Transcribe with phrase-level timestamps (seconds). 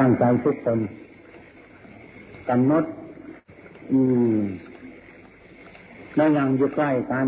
[0.00, 0.78] ตั้งใจทุกคน
[2.48, 2.84] กำหนด
[3.90, 3.98] อื
[4.36, 4.38] ม
[6.16, 7.26] แล้วยังอยู่ใกล้กัน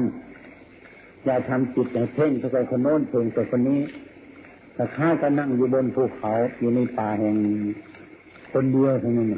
[1.24, 3.80] อย่าทำจิตให้เพ่งไปคนโน้นเพ่งไปคนนี้
[4.74, 7.36] แต่ข้าก็นั่งอยู่บนภูเขาอยู่ในป่าแห่ง
[8.52, 9.28] คนเดียวเท่านั้น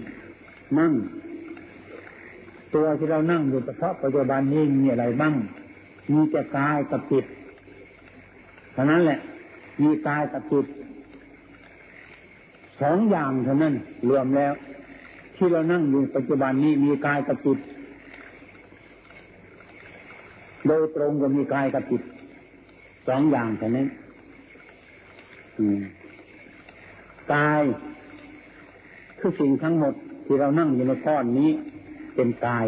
[0.79, 0.92] นั่ง
[2.74, 5.34] ตัวที่เรานั่งอยู่เฉพาะปัจจุบันนี้มีอะไรบ้าง
[6.12, 7.24] มีแต่กายกับจิต
[8.72, 9.18] เท่านั้นแหละ
[9.82, 10.66] มีกายกับจิต
[12.80, 13.74] สองอย่างเท่านั้น
[14.09, 14.52] รวมแล้ว
[15.36, 17.59] ที่เรานั่งอยู่ปัจจุบันนี้มีกายกับจิต
[20.66, 22.02] โดยตรงก็มีกายกับจิต
[23.08, 23.86] สองอย่างเท่านั้น
[27.34, 27.62] กาย
[29.19, 29.94] คือสิ่งทั้งหมด
[30.24, 31.50] ที่เรานั่งอยู่ในก้อนนี้
[32.14, 32.66] เป็นกาย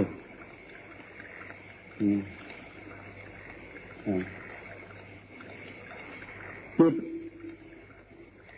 [6.79, 6.95] จิต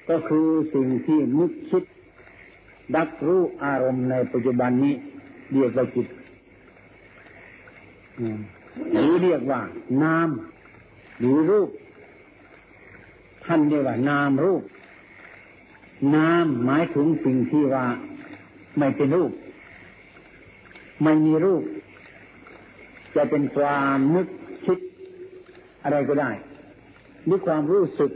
[0.09, 1.85] ก็คือสิ่งที่นึกคิด
[2.95, 4.95] ดักรู้อารมณ์ในปัจจุบันนี้
[5.53, 6.09] เรียกว่าจิต
[8.93, 9.61] หรือเรียกว่า
[10.03, 10.29] นาม
[11.19, 11.71] หรือรูป
[13.45, 14.63] ท่านเรียกว่านามรูป
[16.15, 17.87] นามหมายถึงสิ่งที่ว่า
[18.79, 19.33] ไม่เป็นรูป
[21.03, 21.63] ไม่มีรูป
[23.15, 24.29] จะเป็นความนึก
[24.65, 24.79] คิด
[25.83, 26.31] อะไรก็ได้
[27.25, 28.11] หรือความรู้สึก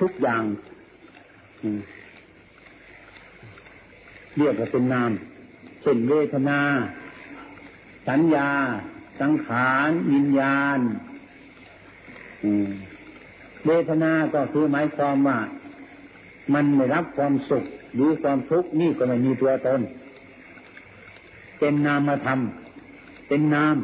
[0.00, 0.42] ทุกอย่าง
[4.36, 5.10] เรียกว่าเป็นนาม
[5.82, 6.60] เช่นเวทนา
[8.08, 8.50] สัญญา
[9.20, 10.78] สังขารวิญญาณ
[13.66, 15.38] เวทนาก็คือหมายความว่า
[16.54, 19.80] มันไม่รับความสุขหรือความทุกข์นี่ก็ไม่มีตัวตน
[21.58, 22.40] เป็นนามธรรม
[23.28, 23.76] เป็นนาม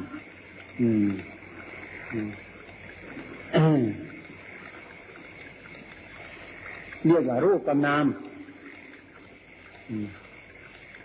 [0.80, 1.08] อืม
[3.56, 3.82] อืม
[7.06, 8.06] เรียกว่ารูปกับนาม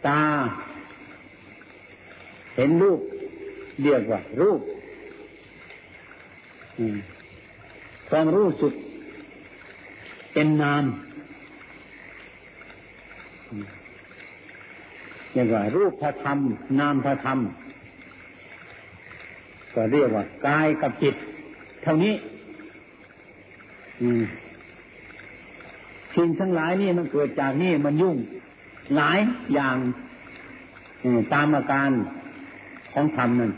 [0.08, 0.22] ตา
[2.56, 3.00] เห็นรูป
[3.84, 4.62] เรียกว่ารูป
[8.10, 8.74] ความรู้สึก
[10.34, 10.84] เป็นนาม
[15.34, 16.38] เรียกว่า รูปพระธรรม
[16.80, 17.40] นามพระธรรม
[19.76, 21.16] ก็เรียกว่ากายกับจิต
[21.82, 22.14] เท่านี้
[24.02, 24.24] อืม
[26.18, 28.16] สิ่งทั้งหลายนี่มันเกิดจากนี่มันยุ่ง
[28.96, 29.20] หลาย
[29.54, 29.78] อย่าง
[31.34, 31.90] ตามอาการ
[32.94, 33.52] ของธรรมนั่น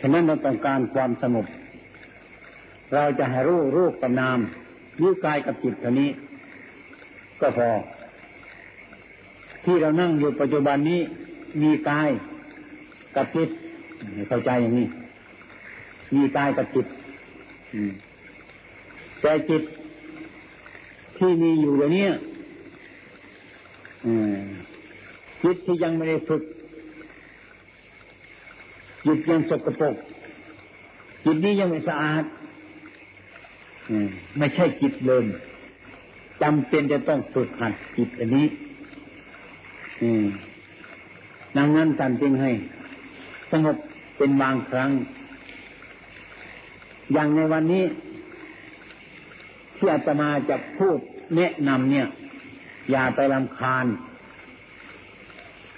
[0.00, 1.46] ฉะนั้นเราต้องการความสงบ
[2.94, 4.38] เราจะให้รู้รูปกับนาม
[5.02, 6.10] ยื้กายกับจิตเท่านี้
[7.40, 7.68] ก็พอ
[9.64, 11.00] ที่เรานั่งอยู่ปัจจุบันนี้
[11.62, 12.08] มีกาย
[13.16, 13.48] กับจิต
[14.28, 14.88] เข้าใจอย่างนี้
[16.14, 16.86] มีกายกับจิต
[19.20, 19.62] แต่จิต
[21.18, 22.06] ที่มีอยู่เดี๋ยวนี้
[25.42, 26.42] จิตที่ยังไม่ได้ฝึก
[29.06, 29.96] จิตยังสกปรก
[31.24, 32.24] จิตนี้ยังไม่สะอาด
[34.38, 35.24] ไม่ใช่จิตเดิม
[36.42, 38.46] จำเป็นจะต้องฝึกหัดจิตอันนี้
[41.56, 42.50] ดังนั้นการจึงให้
[43.50, 43.76] สงบ
[44.16, 44.90] เป็นบางครั้ง
[47.12, 47.84] อย่างในวันนี้
[49.76, 50.98] ที่อาตมาจะพูด
[51.36, 52.08] แนะนำเนี่ย
[52.90, 53.86] อย่าไปลำคาญ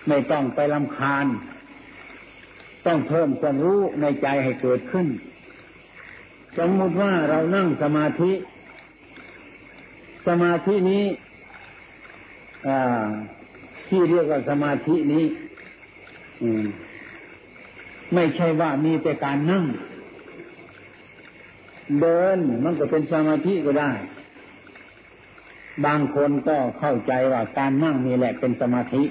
[0.09, 1.26] ไม่ต้องไปลำคาญ
[2.86, 5.06] ต้องเพิ่มความรู้ในใจให้เกิดขึ้น
[6.59, 8.32] สมมติว่าเรานั่งสมาธิ
[10.28, 11.04] สมาธินี้
[13.88, 15.25] ที่เรียกว่าสมาธินี้
[18.15, 19.65] ไม่ใช่ว่ามีแต่การนั่ง
[22.00, 23.93] เดินมันก็เป็นสมาธิก็ได้
[25.87, 29.03] บางคนก็เข้าใจว่าการนั่งนี่แหละเป็นสมาธิ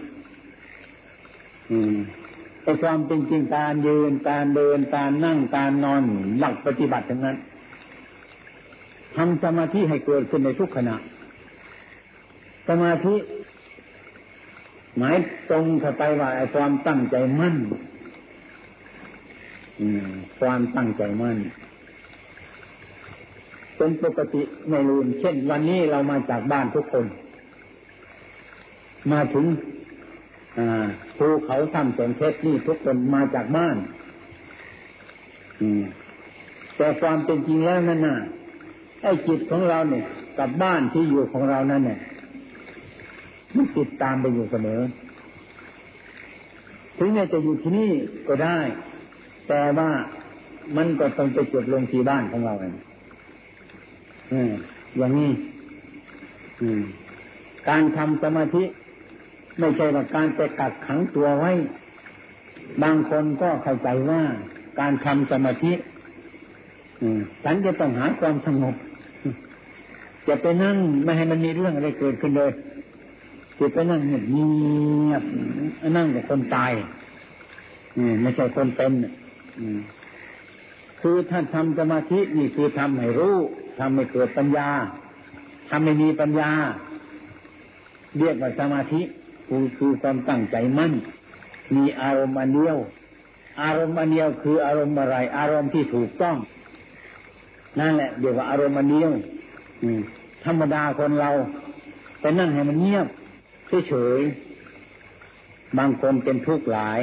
[1.71, 1.95] อืม
[2.63, 6.03] ไอความเป็นจริงการยืนการเดินการนั่งการนอน
[6.39, 7.37] หลักปฏิบัติทั้งนั้น
[9.15, 10.95] ทำสมาธิให้เกิดขึ้นในทุกขณะ
[12.67, 13.15] สมาธิ
[14.97, 15.17] หมาย
[15.49, 17.55] ตรงเข้าไปว่าไอความตั้งใจมั่น
[20.39, 21.37] ความตั้งใจมั่น
[23.77, 27.05] เป็นปกติไม่ลืม เช่น วันนี้เรามาจากบ้านทุกคน
[29.11, 29.45] มาถึง
[31.17, 33.75] ภูเขาถ้ำสนเพชรนี่ทุกคนมาจากบ้าน
[36.77, 38.17] แต่ความเป็นจริงแล้วนั่นน่ะ
[39.01, 40.05] ไอ้จิตของเราเนี่ย
[40.39, 41.99] กับบ้านที่อยู่ของเรานั่นเนี่ย
[43.55, 44.81] มันติดตามไปอยู่เสมอ
[46.97, 47.91] ถึงแม้จะอยู่ที่นี่
[48.27, 48.57] ก็ได้
[49.47, 49.89] แต่ว่า
[50.75, 52.75] มันก็ต้องไปจุดลงที่บ้านของเราเอง
[54.97, 55.31] อย่างนี้
[57.69, 58.63] การทำสมาธิ
[59.59, 61.51] ไม่ใช่ว่าการไปกักขังตัวไว้
[62.83, 64.21] บางคนก็เข้าใจว่า
[64.79, 65.73] การทำสมาธิ
[67.43, 68.75] ฉันจะต้องหาความสงบ
[70.27, 72.51] จะไปนั่งไม่ให้มันมีเรื่องอะไรเกิดขึ้นเลย
[73.59, 74.15] จะไปนั่งเงี
[75.13, 75.23] ยบ
[75.97, 76.71] นั่งกับคนตาย
[78.21, 78.91] ไม่ใช่คนเป็น
[81.01, 83.37] คือท่านทำสมาธินี่คือทำให้รู้
[83.79, 84.69] ทำให้เกิดปัญญา
[85.69, 86.51] ทำให้มีปัญญา
[88.19, 89.01] เรียกว่าสมาธิ
[89.47, 90.93] คือคือความตั้งใจมั่น
[91.75, 92.77] มีอารมณ์อันเดียว
[93.61, 96.37] อารมณ์อันเดียวคืออารมณ์อะไร อารมณ์ที่ถูกต้อง
[97.79, 99.11] นั่นแหละเดี๋ยวว่าอารมณ์อันเดียว
[100.45, 101.29] ธรรมดาคนเรา
[102.21, 103.07] ไปนั่งให้มันเงียบ
[103.87, 106.99] เฉยๆบางคนเป็นทุกข์หลาย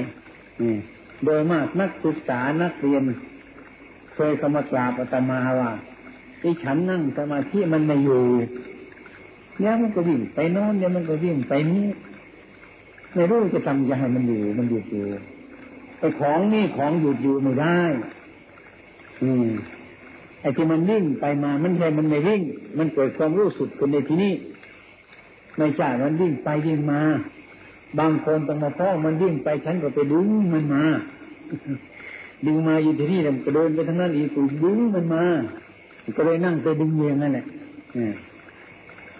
[1.24, 3.02] โดยมากนักศึกษานักเรียน
[4.14, 5.70] เคยสมกราบอาตมาว่า
[6.46, 8.22] ที่ฉันนั่งสมาธิมันไม่อยู่
[9.58, 11.86] เนี่ยมันก็วิ่งไปโน้นเนี่ยมันก็วิ่งไปนี้
[13.14, 15.04] ไม่รู้จะทำยังไงมันอยู่มันหยุดอยู่
[15.98, 17.80] ไอ้ของนี่ของหยุดอยู่ไม่ได้
[19.22, 19.48] อืม
[20.40, 22.42] ไอ้ที่มันวิ่งไปมามันใช่มันไม่วิ่ง
[22.78, 24.34] มันเกิดความรู้สึกขึ้นในที่นี้
[25.56, 27.00] ไม่ใช่มันวิ่งไปวิ่งมา
[27.98, 30.84] บางคนต้องมาพ่อมันวิ่งไปฉันก็ไปดึงมันมา
[32.46, 34.28] ดึงมาอยู่ที่นี่มันก็เดินไปทางนั้นอีก
[34.64, 35.24] ดึงมันมา
[36.16, 37.46] ก็เลยนั่งไปดึงเยียงนั่นแหละ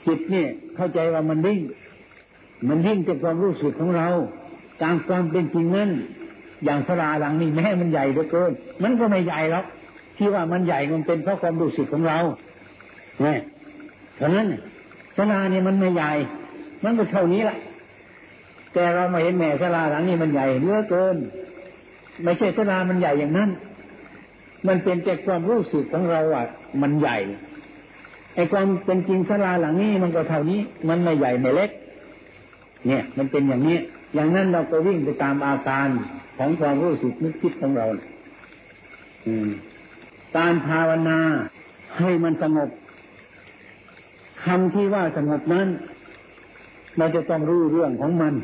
[0.07, 1.61] จิตเนี่ยเข้าใจว่ามันวิ่ง
[2.69, 4.09] มันวิ่งจากความรู้สึกของเรา
[4.83, 5.91] ตามความเป็นจริงนั้น
[6.65, 8.53] อย่างสลาหลังนี้แม้มันใหญ่เหลือเกิน
[8.83, 9.65] มันก็ไม่ใหญ่หรอก
[10.17, 12.19] ที่ว่ามันใหญ่มันเป็นเพราะความรู้สึกของเรา
[13.23, 13.39] เนี่ย
[14.17, 14.47] เพราะนั้น
[15.17, 16.13] สลาเนี่ยมันไม่ใหญ่
[16.85, 17.59] มันก็เท่านี้แหละ
[18.73, 21.17] แต่เรามาเห็นแม่สลาหลังนี้มันใหญ่เหลือเกิน
[22.25, 23.51] ไม่ใช่สลามันใหญ่อย่างนั้น
[24.69, 26.47] มันเป็นแต่ความรู้สึกของเราอะ
[26.83, 27.19] มันใหญ่
[28.35, 31.71] ไอ้ความเป็นจริงสลาหลังนี้มันก็เท่านี้ มันไม่ใหญ่ไม่เล็ก
[32.87, 33.79] เนี่ย มันเป็นอย่างนี้
[34.15, 35.89] อย่างนั้นเราก็วิ่งไปตามอาการ
[36.39, 37.87] ของความรู้สึกนึกคิดของเรา
[39.27, 39.51] อืม
[40.37, 41.19] การภาวนา
[41.99, 42.71] ให้มันสงบ
[44.45, 45.69] คำที่ว่าสงบนั้น
[46.99, 48.35] เราจะต้องรู้เรื่องของมัน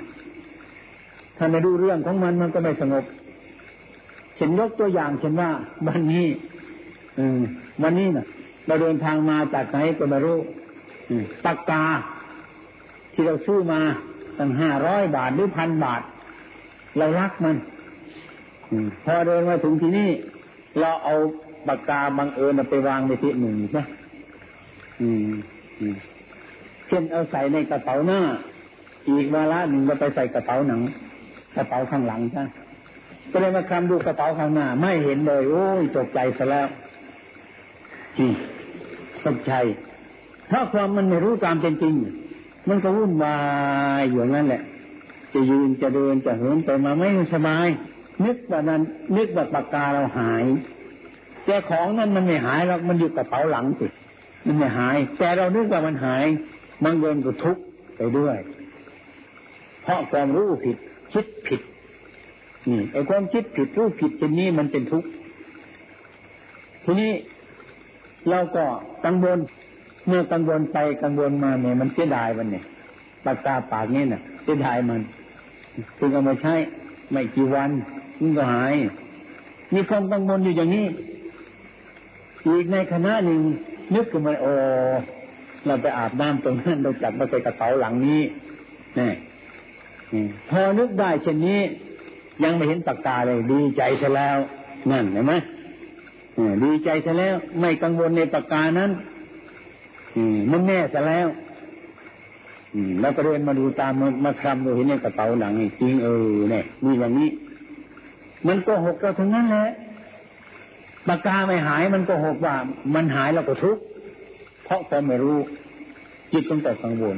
[1.37, 3.05] ถ้าไม่รู้เรื่องของมันมันก็ไม่สงบ
[4.41, 5.51] ช่นยกตัวอย่างเช่นว่า
[5.87, 6.27] วันนี้
[7.19, 7.21] อ
[7.83, 8.27] วันนี้นะ
[8.67, 10.39] เราเดินทางมาจากไหนก็ไม่รู้
[11.45, 11.85] ปากกา
[13.13, 13.81] ที่เราซื้อมา
[14.39, 16.03] ตั้งห้าร้อยบาทหรือพันบาท
[16.99, 17.57] เรารักมัน
[18.71, 18.73] อ
[19.05, 20.11] พอเดินมาถึงที่นี่
[20.81, 21.15] เราเอา
[21.69, 23.83] ปากกาบังเอิญไปวางในที่หนึ่งใช่
[25.01, 25.31] อืม
[26.89, 28.21] เช่นเอาใส่ในกระเป๋าหน้า
[29.09, 30.81] อีกเวลาหนึ่งเราไปใส่กระเป๋าหนัง
[31.57, 32.45] กระเป๋าข้างหลังใช่
[33.33, 36.69] ก็เลยมาคำดูกระเป๋าข้างหน้า ไม่เห็นเลย โอ้ยตกใจซะแล้ว
[38.19, 38.31] จริง
[39.27, 39.53] ตกใจ
[40.51, 41.95] ถ้าความมันไม่รู้ตามเป็นจริง
[42.69, 43.39] มันก็วุ่นวา
[44.01, 44.63] ยอยู่นั่นแหละ
[45.33, 47.69] จะยืนจะเดินจะเหินไปมาไม่สบาย
[48.25, 48.83] นึกว่านั้น
[49.17, 50.45] นึกว่าปากกาเราหาย
[51.45, 53.87] แต่ของนั้นมันไม่หายหรอกมันอยู่กระเป๋าหลังสิ
[54.47, 56.25] มันไม่หาย แต่เรานึกว่ามันหาย
[56.85, 57.63] มันเดินก็ทุกข์
[57.97, 58.39] ไปด้วย
[59.83, 60.77] เพราะความรู้ผิด
[61.13, 61.61] คิดผิด
[62.69, 65.09] นี่ไอ้ความคิดผิดรู้ผิดชนนี้มันเป็นทุกข์
[66.85, 67.13] ทีนี้
[68.31, 68.65] เราก็
[69.05, 69.39] กังวล
[70.07, 72.65] เมื่อกังวลไปกังวลมาเนี่ย มันเสียดายมันเนี่ย
[73.25, 75.01] ปากตาปากนี่น่ะเสียดายมัน
[75.99, 76.55] ถึงเอามาใช้
[77.11, 77.71] ไม่กี่วัน
[78.21, 78.75] มันก็หาย
[79.75, 80.87] มีความกังวลอยู่อย่างนี้
[82.47, 83.41] อีกในคณะหนึ่ง
[83.95, 84.53] นึกขึ้นมาโอ้
[85.67, 88.21] เราไปอาบน้ำตรงนั้นเราจับมาใส่กระเป๋าหลังนี้
[88.99, 89.11] นี่
[90.51, 91.61] พอนึกได้เช่นนี้
[92.45, 94.37] ยังไม่เห็นปากกาเลย ดีใจซะแล้ว
[94.91, 95.35] นั่นเห็นไหม
[96.65, 98.91] ดีใจซะแล้ว ไม่กังวลในปากกานั้น
[100.51, 101.29] มันแน่ซะแล้ว
[103.01, 107.31] แล้วก็เดินมาดูตามมามาคลำดูเห็นในกระเป๋าหลังจริงเออเนี่ยมีอย่างนี้
[108.49, 109.67] มันก็หกเราทั้งนั้นแหละ
[111.09, 112.55] ปากกาไม่หายมันก็หกว่า
[112.95, 113.83] มันหายแล้วก็ทุกข์
[114.65, 115.39] เพราะความไม่รู้
[116.33, 117.17] จิตต้องแต่กังวล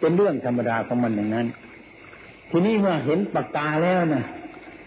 [0.00, 1.46] เป็นเรื่องธรรมดาของมันอย่างนั้น
[2.50, 4.24] ทีนี้เมื่อเห็นปากกาแล้วนะ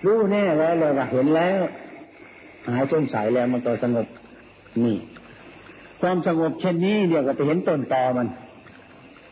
[0.06, 1.62] รู้แน่แล้วเลยว่าเห็นแล้ว
[2.68, 4.08] หายสงสัยแล้วมันก็สงบ
[4.84, 4.98] นี่
[6.02, 8.28] ความสงบเช่นนี้เดี๋ยวก็ไปเห็นต้นตอมัน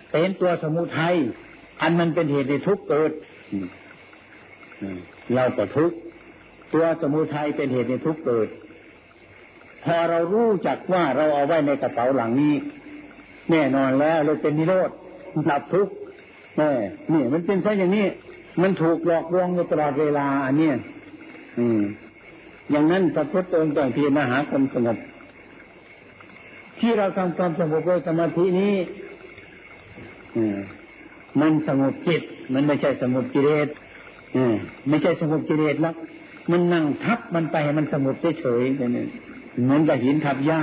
[0.09, 1.15] ไปเห็นตัวสมุทัย
[1.81, 3.11] อันมันเป็นเหตุในทุกข์เกิด
[5.35, 5.97] เราก็ทุกข์
[6.73, 8.47] ตัวสมุทัยเป็นเหตุในทุกข์เกิด
[9.83, 12.53] พอเรารู้จักว่าเราเอาไว้ในกระเป๋าหลังนี้
[13.51, 14.89] แน่นอนแล้วเราเป็นนิโรธ
[15.49, 15.93] ดับทุกข์
[16.57, 16.71] แน่
[17.13, 18.05] นี่มันเป็นซะอย่างนี้
[18.61, 20.69] มันถูกหลอกลวงตลอดเวลาอันนี้
[21.59, 21.81] อืม
[22.71, 24.97] อย่างนั้นพระพุทธองค์ต้องพิจารณาหาความสงบ
[26.79, 28.73] ที่เราทำความสงบโดยสมาธินี้
[31.41, 32.21] มันสงบจิต
[32.53, 33.67] มันไม่ใช่สงบกิเลส
[34.89, 35.95] ไม่ใช่สงบกิเลสแล้ว
[36.51, 40.61] มันนั่งทับมันไปมันสงบเฉยๆเหมือนกับหินทับหญ้า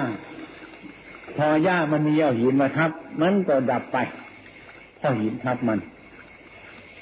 [1.36, 2.90] พอหญ้ามันมีเอาหินมาทับ
[3.22, 3.98] มันก็ดับไป
[5.00, 5.78] พอหินทับมัน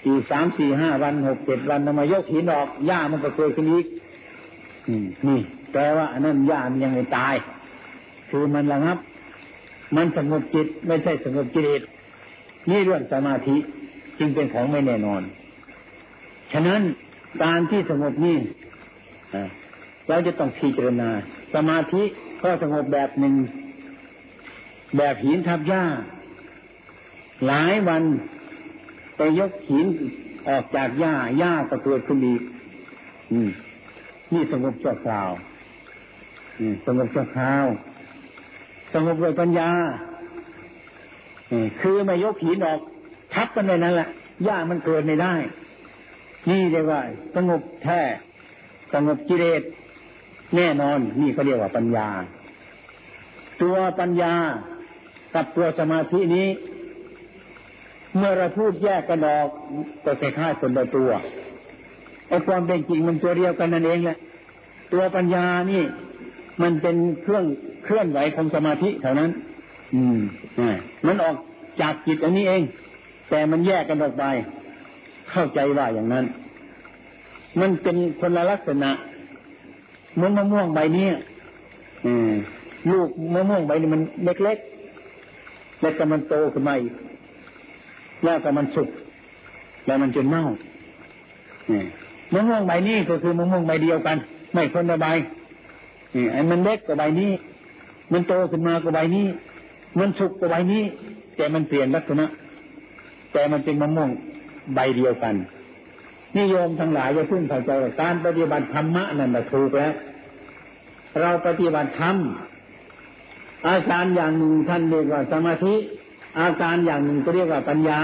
[0.07, 3.87] อีกสามสี่ห้าวันหกเจ็ดวันทำไมยกหินออกหญ้ามันก็เกิดขึ้นอีก
[5.27, 5.41] นี่
[5.73, 7.35] แปลว่าอันนั้นหญ้ามันยังไม่ตาย
[8.31, 8.99] คือมันระงับ
[9.97, 11.83] มันสงบจิตไม่ใช่สงบกิเลส
[12.71, 13.57] นี่เรื่องสมาธิ
[14.19, 15.23] จึงเป็นของไม่แน่นอน
[16.53, 16.81] ฉะนั้น
[17.43, 18.37] การที่สงบนี่
[20.09, 21.11] เราจะต้องพิจารณา
[21.55, 22.03] สมาธิ
[22.43, 23.35] ก็สงบแบบหนึ่ง
[24.97, 25.85] แบบหินทับหญ้า
[27.47, 28.03] หลายวัน
[29.17, 29.87] ไปยกหิน
[30.49, 32.43] ออกจากหญ้าหญ้าก็เกิดขึ้นอีก
[34.33, 35.31] นี่สงบชั่วคราว
[36.87, 37.65] สงบชั่วคราว
[38.95, 39.71] สงบโดยปัญญา
[41.81, 42.81] คือไม่ยกหินออก
[43.35, 44.09] ทับกันไปนั่นแหละ
[44.45, 45.35] หญ้ามันเกิดไม่ได้
[46.51, 47.01] นี่เรียกว่า
[47.35, 48.01] สงบแท้
[48.93, 49.63] สงบกิเลส
[50.57, 52.09] แน่นอน นี่เขาเรียกว่าปัญญา
[53.63, 54.35] ตัวปัญญา
[55.35, 56.47] กับตัวสมาธินี้
[58.17, 59.49] เมื่อเราพูดแยกกันออก
[60.05, 61.11] ก็คล้ายๆคนละตัว
[62.29, 64.19] ไอ้ความเป็นจริงมันตัวเดียวกันนั่นเองแหละ
[64.93, 65.83] ตัวปัญญานี่
[66.63, 67.45] มันเป็นเครื่อง
[67.85, 69.31] เคลื่อนไหวของสมาธิเท่านั้น
[69.95, 70.19] อืม
[71.07, 71.37] มันออก
[71.81, 72.63] จากจิตอันนี้เอง
[73.31, 74.25] แต่มันแยกกันออกไป
[75.31, 76.25] เข้าใจว่าอย่างนั้น
[77.61, 78.91] มันเป็นคนละลักษณะ
[80.15, 81.09] เหมือนมะม่วงใบนี้
[82.91, 86.93] ลูกมะม่วงใบนี้มันเล็กๆแล้วก็มันโตขึ้นมาอีก
[88.25, 88.89] แล้วก็มันสุก
[89.87, 90.45] แล้วมันจนเน่า
[92.33, 94.17] มะม่วงใบนี้ก็คือมะม่วงใบเดียวกัน
[94.53, 95.07] ไม่คนละใบ
[96.33, 97.31] ไอ้มันเล็กกว่าใบนี้
[98.13, 99.27] มันโตขึ้นมากว่าใบนี้
[99.99, 100.83] มันสุกกว่าใบนี้
[101.37, 102.27] แต่มันเปลี่ยนลักษณะ
[103.33, 104.11] แต่มันเป็นมะม่วง
[104.75, 105.35] ใบเดียวกัน
[106.39, 109.95] นิยมทั้งหลายจะพึ่งเข้าใจการปฏิบัติธรรมะนั่นแหละถูกแล้ว
[111.21, 112.17] เราปฏิบัติธรรม
[113.67, 115.75] อาการย์อย่างหนึ่งท่านเรียกว่าสมาธิ
[116.41, 118.01] อาการอย่างหนึ่งก็เรียกว่าปัญญา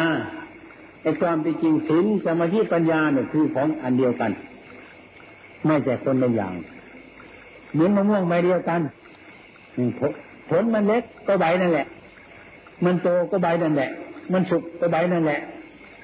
[1.02, 4.30] ไอ้ความเป็นจริงศีลสมาธิปัญญาเนี่ยคือของอันเดียวกัน
[5.66, 6.54] ไม่ใช่คนละอย่าง
[7.72, 8.80] เหมือนมะม่วงใบเดียวกัน
[10.50, 11.86] ผลมันเล็กก็ใบนั่นแหละ
[12.84, 13.90] มันโตก็ใบนั่นแหละ
[14.32, 15.40] มันสุกก็ใบนั่นแหละ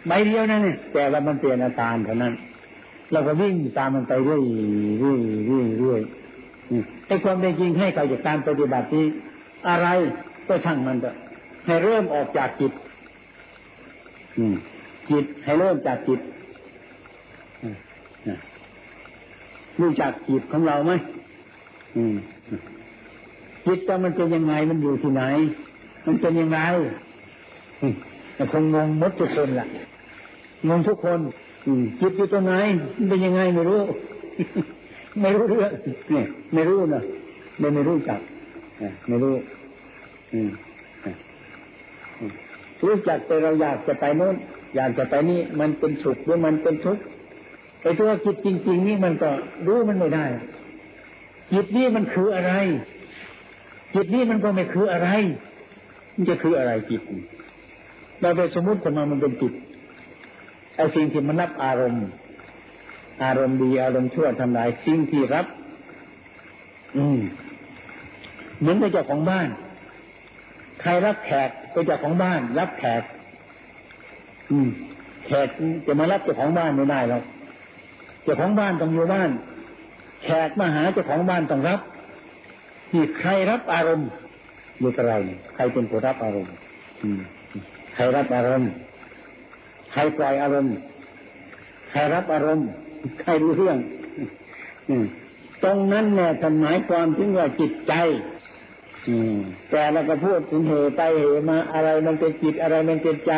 [0.09, 2.33] ใบเดียวนั่นเนี่ยแต่ว่ามันเปลี่ยนอาการเท่านั้น
[3.12, 4.42] เราก็วิ่งตามมันไปเรื่อย
[5.00, 6.00] เรื่อยเรื่อยเรื่อย
[7.06, 9.04] ไอ้ความเป็นจริงให้เขาจากการปฏิบัติที่
[9.68, 9.88] อะไร
[10.49, 11.16] ก็ช่างมันเถอะ
[11.66, 12.73] ให้เริ่มออกจากจิต
[15.11, 16.20] จิตให้เริ่มจากจิต
[19.80, 20.92] รู้จักจิตของเราไหม
[23.66, 25.23] จิตมันเป็นยังไงมันอยู่ที่ไหน
[26.06, 26.58] มันเป็นยังไง
[28.52, 29.66] คงงงมดทุกคนละ
[30.68, 31.20] งงทุกคน
[32.00, 32.54] จิตอยู่ตรงไหน
[33.08, 33.80] เป็นยังไงไม่รู้
[35.20, 35.70] ไม่รู้เรื่อง
[36.12, 36.23] นี่
[36.54, 37.02] ไม่รู้นะ
[37.58, 38.20] ไม่ไม่รู้จัก
[39.08, 39.35] ไม่รู้
[40.32, 40.50] อือ
[42.85, 44.35] รู้จักแต่เราอยากจะไปโน้น
[44.76, 47.02] อยากจะไปนี่มันเป็นสุขหรือมันเป็นทุกข์
[47.80, 49.30] ไอ้ตัวจิตจริง ๆ นี่มันก็
[49.66, 50.26] รู้มันไม่ได้
[51.52, 52.52] จิตนี่มันคืออะไร
[53.95, 55.09] จิตนี่มันก็ไม่คืออะไร
[56.14, 57.02] มันจะคืออะไรจิต
[58.21, 59.52] เราไปสมมติขึ้นมามันเป็นจิต
[60.76, 62.06] ไอ้สิ่งที่มันรับอารมณ์
[63.25, 65.47] อารมณ์ดีอารมณ์ชั่วทำลายสิ่งที่รับ
[66.97, 67.18] อืม
[68.61, 69.49] เหมือนกับเจ้าของบ้าน
[70.80, 73.02] ใครรับแขกก็เจ้าของบ้าน รับแขก
[74.50, 74.68] อืม
[75.26, 75.49] แขก
[75.87, 77.23] จะมารับเจ้าของบ้านไม่ได้หรอก
[78.23, 79.30] เจ้าของบ้านต้องอยู่บ้าน
[80.25, 81.80] แขกมาหาเจ้าของบ้านต้องรับ
[82.90, 84.09] ที่ใครรับอารมณ์
[84.78, 85.18] อยู่กับเรา
[85.54, 86.52] ใครเป็นผู้รับอารมณ์
[87.02, 87.21] อืม
[87.95, 88.71] ใครรับอารมณ์
[89.92, 90.75] ใครปล่อยอารมณ์
[91.90, 92.68] ใครรับอารมณ์
[93.23, 93.78] ใครรู้เรื่อง
[95.64, 97.92] ตรงนั้นแน่ท่านหมายความถึงว่าจิตใจ
[99.71, 103.33] แต่เราก็พูดถึงเหตุไปเหตุมาอะไรมันเป็นจิตอะไรมันเป็นใจ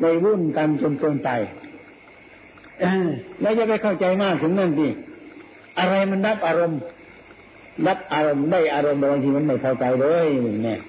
[0.00, 1.30] ในวุ่นกันจนเกินไป
[3.40, 4.88] แล้วจะไปเข้าใจมากถึงนั่นดิ
[5.78, 6.80] อะไรมันรับอารมณ์
[7.86, 10.26] รับอารมณ์ได้อารมณ์บางทีมันไม่เข้าใจเลย
[10.64, 10.80] เนี่ย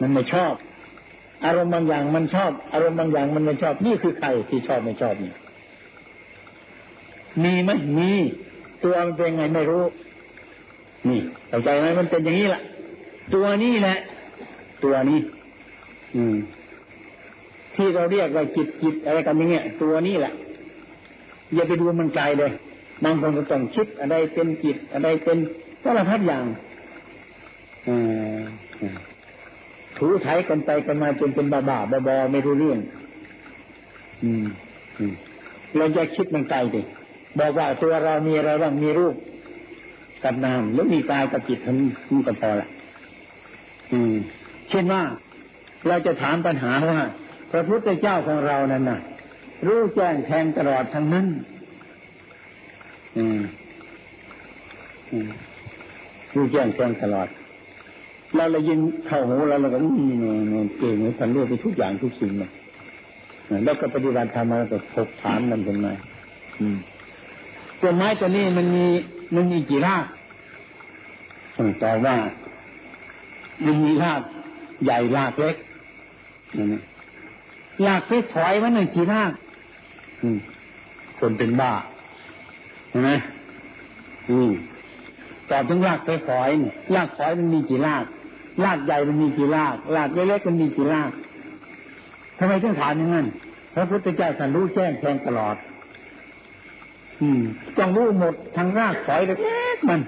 [0.00, 0.54] มันไม่ชอบ
[1.44, 5.32] อารมณ์บางอย่างมันชอบ อารมณ์บางอย่างมันไม่ชอบ นี่คือใครที่ชอบไม่ชอบนี่
[7.42, 8.10] มีไหมมี
[8.82, 9.84] ตัวมันเป็นไงไม่รู้
[11.08, 12.62] นี่เข้าใจไหมมันเป็นอย่างนี้แหละ
[13.34, 13.96] ตัวนี้แหละ
[14.84, 15.18] ตัวนี้
[16.16, 16.36] อืม
[17.74, 20.32] ที่เราเรียกว่าจิตจิตอะไรกันอย่างเงี้ยตัวนี้แหละ
[21.54, 22.50] อย่าไปดูมันไกลเลย
[23.04, 25.38] บางคนก็ต้องคิดอะไรเป็นจิตอะไรเป็น
[25.82, 26.44] สารพัดอย่าง
[29.96, 32.78] ถูไถกันไปกันมาจนเป็นบ้าบ้าบอบอไม่รู้เรื่อง
[34.22, 34.46] อืม
[35.76, 36.82] เราจะคิดมันไกลดิ
[37.38, 39.14] บอกว่าตัวเรามีอะไรบ้างมีรูป
[40.24, 41.90] กับนามแล้วมีกายกับจิตทั้งนี้
[42.26, 42.68] ก็พอละ
[43.92, 44.14] อืม
[44.70, 45.02] เช่นว่า
[45.88, 47.00] เราจะถามปัญหาว่า
[47.50, 49.00] พระพุทธเจ้าของเรานั้นน่ะ
[49.66, 51.26] รู้แจ้งแทงตลอดทั้งนั้น
[53.16, 53.40] อืม
[55.12, 55.28] อืม
[56.34, 57.28] รู้แจ้งแทงตลอด
[58.36, 59.88] เราเลยยินเข้าหูเราเราก็อื
[60.64, 62.50] มเก่งเลยทันรู้ไปทุกอย่างทุกสิ่งเลย
[63.64, 65.88] แล้วก็ปฏิบัติธรรมเราก็ถกถามมันเป็นไง
[67.80, 68.86] ต้นไม้ตัวนี้มันมี
[69.34, 70.06] มันมีกี่ราก
[71.82, 72.16] ตอบว่า
[73.64, 74.22] มันมีราก
[74.84, 75.56] ใหญ่รากเล็ก
[76.72, 76.82] นะ
[77.86, 79.32] รากเล็กถอยมันหนึ่งกี่ราก
[81.18, 81.72] คนเป็นบ้า
[82.88, 83.10] เห็นไหม
[84.30, 84.50] อืม
[85.50, 86.50] ตอบถึงรากเล็กถอย
[86.94, 88.04] รากถอยมันมีกี่ราก
[88.64, 91.10] รากใหญ่มันมีกี่รากรากเล็กๆมันมีกี่ราก
[92.38, 93.26] ทำไมต้องถามอย่างนั้น
[93.74, 95.75] พระพุทธเจ้าท่านรู้แจ้งแทงตลอดอืม
[97.78, 99.34] ต้องรู้หมดทั้งรากถอยเล็
[99.76, 100.00] กมัน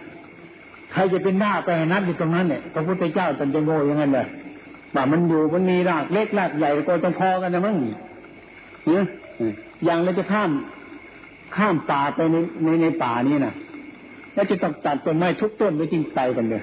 [0.92, 4.26] ใครจะเป็นหน้าไปนับอยู่ตรงนั้นเนี่ยพระพุทธเจ้าท่านจะโง่อย่างนั้นเลย
[4.94, 9.04] ว่ามันอยู่มันมีรากเล็กรากใหญ่ก็ต้องพอกันนะมั้งเนี่ย
[9.84, 10.50] อย่างเราจะข้าม
[11.56, 13.54] ข้ามป่าไปในในในป่านี้นะ
[14.34, 16.62] แล้วจะต้องตัดต้นไม้ทุกต้นไว้จริงไปกันเลย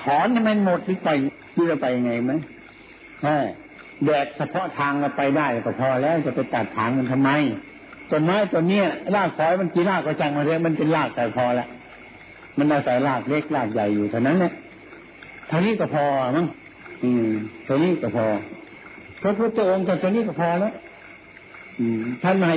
[0.00, 1.08] ถอนมันหมดหรือไป
[1.54, 2.32] หรือไปยังไงไหม
[3.22, 3.36] ใช่
[4.04, 7.30] แดดเฉพาะทางเราไปได้ก็พอแล้วจะไปตัดทางมันทำไม
[8.10, 11.66] ต้นไม้ต้นเนี้ยรากคอยมันกี่รากก็จังมาเลยมันเป็นรากแต่พอละ
[12.58, 14.52] มันอาศัยรากเล็กรากใหญ่อยู่เท่านั้นแหละ
[15.48, 16.04] เท่านี้ก็พอ
[16.36, 16.46] มั้ง
[17.02, 17.30] อืม
[17.64, 18.26] เท่านี้ก็พอ
[19.22, 20.72] พระพุทธองค์แต่เท่านี้ก็พอแล้ว
[21.78, 22.56] อืมท่านให้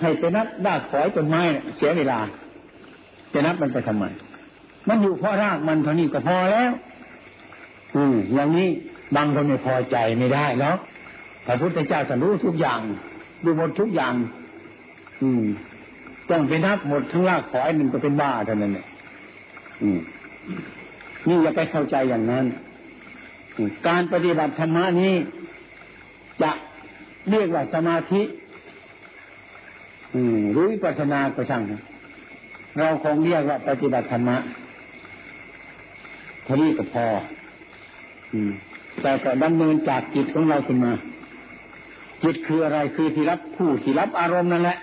[0.00, 1.40] ให้ไปนับรากคอยต้นไม้
[1.76, 2.18] เสียเวลา
[3.32, 4.04] จะนับมันไปทำไม
[4.88, 6.70] มันอยู่เพราะรากมันเท่านี้ก็พอแล้ว
[7.96, 8.68] อืมอย่างนี้
[9.16, 10.76] บางคนไม่พอใจไม่ได้แล้ว
[11.46, 12.80] พระพุทธเจ้าสันรู้ทุกอย่าง
[13.44, 14.14] ดูหมดทุกอย่าง
[15.22, 15.44] อืม
[16.30, 18.86] ต้องไปนับหมดทั้งรากขอยหนึ่งก็เป็นบ้าเท่านั้นเนี่ย
[19.82, 20.00] อืม
[21.26, 22.44] นี่อย่าไปเข้าใจอย่างนั้น
[23.88, 25.14] การปฏิบัติธรรมนี้
[26.42, 26.50] จะ
[27.30, 28.22] เรียกว่าสมาธิ
[30.14, 31.62] อืมหรือวิปัสสนาก็ช่าง
[32.78, 34.36] เราคงเรียกว่าปฏิบัติธรรมะ
[36.44, 37.06] เท่านี้ก็พอ
[38.32, 38.50] อืม
[39.02, 40.92] แต่ก็ดำเนินจากจิตของเราขึ้นมา
[42.22, 44.78] จิตคืออะไรคือที่รับผู้ที่รับอารมณ์นั่นแหละ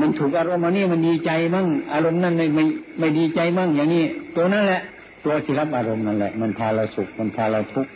[0.00, 2.64] มันถูกอารมณ์อันนี้มันดีใจมั่งอารมณ์นั้นไม่ไม่
[2.98, 4.04] ไม่ดีใจมั่งอย่างนี้
[4.36, 4.80] ตัวนั้นแหละ
[5.24, 7.92] ตัวที่รับอารมณ์นั่นแหละ มันพาเราสุขมันพาเราทุกข์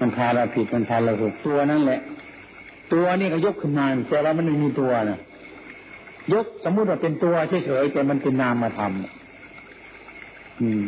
[0.00, 2.00] มันพาเราผิดมันพาเราถูกตัวนั่นแหละ
[2.92, 5.18] ตัวนี้ก็ยกขึ้นมาแต่ว่ามันไม่มีตัวนะ
[6.34, 7.34] ยกสมมุติว่าเป็นตัว
[7.66, 10.82] เฉยๆแต่มันเป็นนามมาทำอืม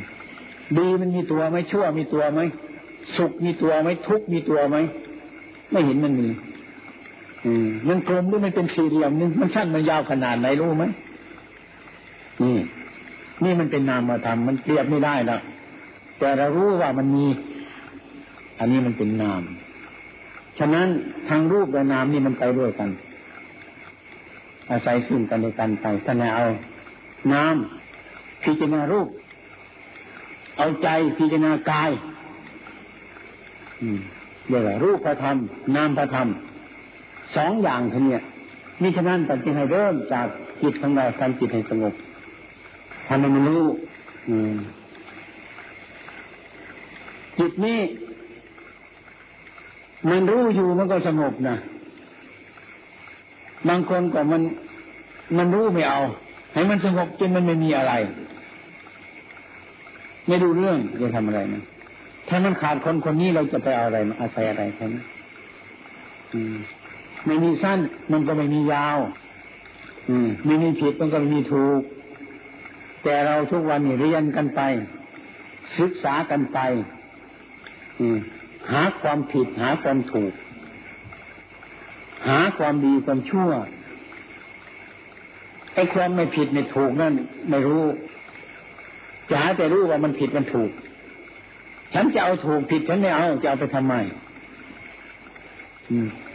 [0.79, 2.41] ดีมันมีตัวไหมชั่วมีตัวไหม
[3.17, 4.77] สุขมีตัวไหมทุกข์มีตัวไหม
[5.71, 6.27] ไม่เห็นมันมี
[7.89, 10.85] มันกลมหรือมันเป็นสี่เหลี่ยมนึงมันสั้นมันยาวขนาดไหนรู้ไหม
[12.43, 12.57] นี่
[13.45, 15.41] นี่มันเป็นนามธรรมมันเปรียบไม่ได้แล้ว
[16.19, 17.27] แต่เรารู้ว่ามันมี
[18.59, 19.43] อันนี้มันเป็นนาม
[20.59, 20.89] ฉะนั้น
[21.29, 22.91] ทางรูปและนามนี่มันไปด้วยกัน
[24.71, 26.47] อาศัยซึ่งกันในกันไปถ้าเอา
[27.33, 27.55] นาม
[28.43, 29.09] พิจารณารูป
[30.59, 31.91] เอาใจพิจารณากาย
[34.49, 35.37] เรียกว่ารูปพระธรรม
[35.77, 36.29] นามพระธรรม
[37.37, 38.19] สองอย่างท่านี้
[38.83, 40.27] มิฉะนั้นตัดจึงให้เริ่มจาก
[40.63, 41.95] จิตของเราทำจิตให้สงบ
[43.09, 43.65] ทำให้มันรู้
[47.39, 47.81] จิตนี้
[50.11, 51.57] มันรู้อยู่มันก็สงบนะ
[53.69, 54.43] บางคนก็มัน
[55.39, 56.01] มันรู้ไม่เอา
[56.53, 57.93] ให้มันสงบจนมันไม่มีอะไร
[60.27, 61.63] ไม่ดูเรื่องจะทำอะไรนะ
[62.29, 64.95] ถ้ามันขาดคนคนนี้เราจะไปเอาอะไรมาอาศัยอะไรใช่ไหม
[67.27, 67.79] ไม่มีสั้น
[68.13, 68.99] มันก็ไม่มียาว
[70.09, 71.81] อืมไม่มีผิดมันก็ไม่มีถูก
[73.03, 74.61] แต่เราทุกวันนี้เรียนกันไป
[75.79, 76.59] ศึกษากันไป
[78.01, 78.19] อืม
[78.73, 80.33] หาความผิด หาความถูก
[82.29, 83.51] หาความดีความชั่ว
[85.75, 87.13] ไอ้ความไม่ผิดไม่ถูกนั่น
[87.51, 87.85] ไม่รู้
[89.29, 90.71] จะหาแต่รู้ว่ามันผิดมันถูก
[91.95, 93.95] ฉันจะเอาถูกผิดฉันไม่เอาจะเอาไปทำไม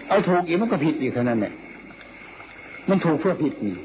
[0.09, 1.53] เอาถูกอีกมันก็ผิดอีกเท่านั้นแหละ
[2.89, 3.75] มันถูกเพื่อผิดนี่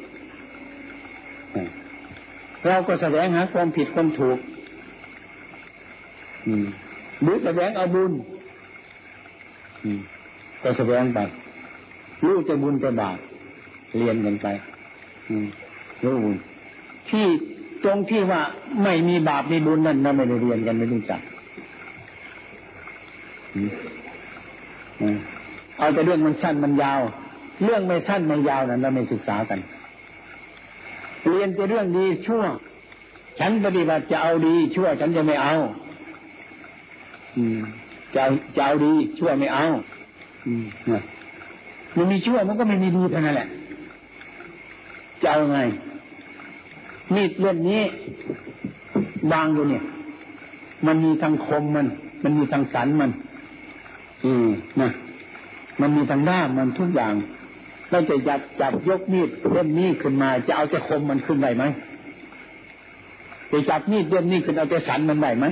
[2.67, 4.39] เราก็แสดงหาความผิดความถูก
[7.23, 8.13] หรือแสดงเอาบุญ
[10.63, 11.19] ก็แสดงไป
[12.25, 13.19] รู้จะบุญจะบาป
[13.97, 14.47] เรียนกันไป
[16.05, 16.37] รู้บุญ
[17.11, 17.27] ที่
[17.85, 18.41] ตรงที่ว่า
[18.83, 21.21] ไม่มีบาปมีบุญนั่นเราไม่ได้เรียนกันไม่รู้จัก
[25.79, 27.01] เอาแต่เรื่องมันสั้นมันยาว
[27.65, 29.59] เรื่องไม่สั้นไม่ยาวนั้นเราไม่ศึกษากัน
[31.29, 32.43] เรียนแต่เรื่องดีชั่ว
[33.39, 35.55] ฉันปฏิบัติจะเอาดีชั่ว ฉันจะไม่เอา
[37.37, 37.61] อืม
[38.15, 38.23] จะ
[38.57, 39.65] จะเอาดีชั่วไม่เอา
[40.47, 40.65] อืม
[41.97, 43.49] มันมีชั่วมันก็ไม่มีดีเท่านั้นแหละ
[45.23, 45.61] จะเอาไง
[47.15, 47.83] มีดเล่มนี้
[49.33, 49.83] วางอยู่เนี่ย
[50.87, 51.87] มันมีทางคมมัน
[52.25, 53.11] มันมีทางสันมัน
[54.25, 54.49] อืม
[54.81, 54.91] นะ
[55.81, 57.15] มันมีทางด้ามมันทุกอย่าง
[57.91, 61.65] เราจะจับจับยกมีดเล่มนี้ขึ้นมา จะเอาจะคมมันขึ้นได้ไหม
[63.51, 65.45] จะจับมีดเล่มนี้ขึ้นเอาจะสันมันได้ไหม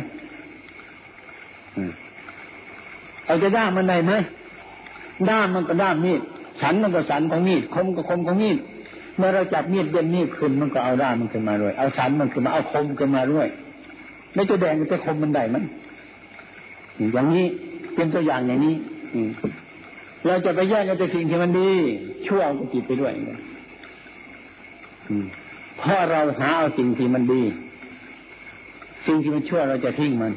[3.27, 4.13] เอาจะด้ามมันได้ไหม
[5.31, 6.21] ด้ามมันก็ด้ามมีด
[6.63, 8.59] สันมันก็สันของมีดคมก็คมของมีด
[9.17, 13.47] เมื่อเราจับมีดเล่มนี้ขึ้นมันก็เอาด้ามมันขึ้นมาด้วย เอาสันมันขึ้นมาเอาคมขึ้นมาด้วย
[14.35, 15.57] แล้วจะแดงจะคมมันได้ไหม
[17.13, 17.45] อย่างนี้
[17.95, 18.75] เป็นตัวอย่างอย่างนี้
[19.15, 19.21] อื
[20.27, 21.71] เราจะไปแย่งกันแต่สิ่งที่มันดี
[22.27, 23.13] ชั่วก็จิตไปด้วย
[25.79, 27.43] เพราะเราหาเอาสิ่งที่มันดี
[29.07, 30.33] สิ่งที่มันชั่วเราจะทิ้งมัน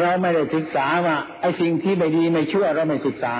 [0.00, 3.34] เราไม่ได้ศึกษาว่าไอ้สิ่งที่ไม่ดีไม่ชั่วเราไม่ศึกษา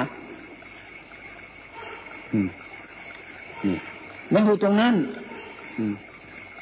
[4.33, 4.95] มันอยู่ตรงนั้น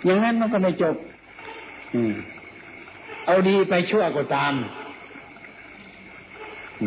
[0.04, 0.96] อย่างนั้นมันก็ไม่จบ
[3.26, 4.52] เอาดีไปชั่วก็ตาม
[6.80, 6.86] มั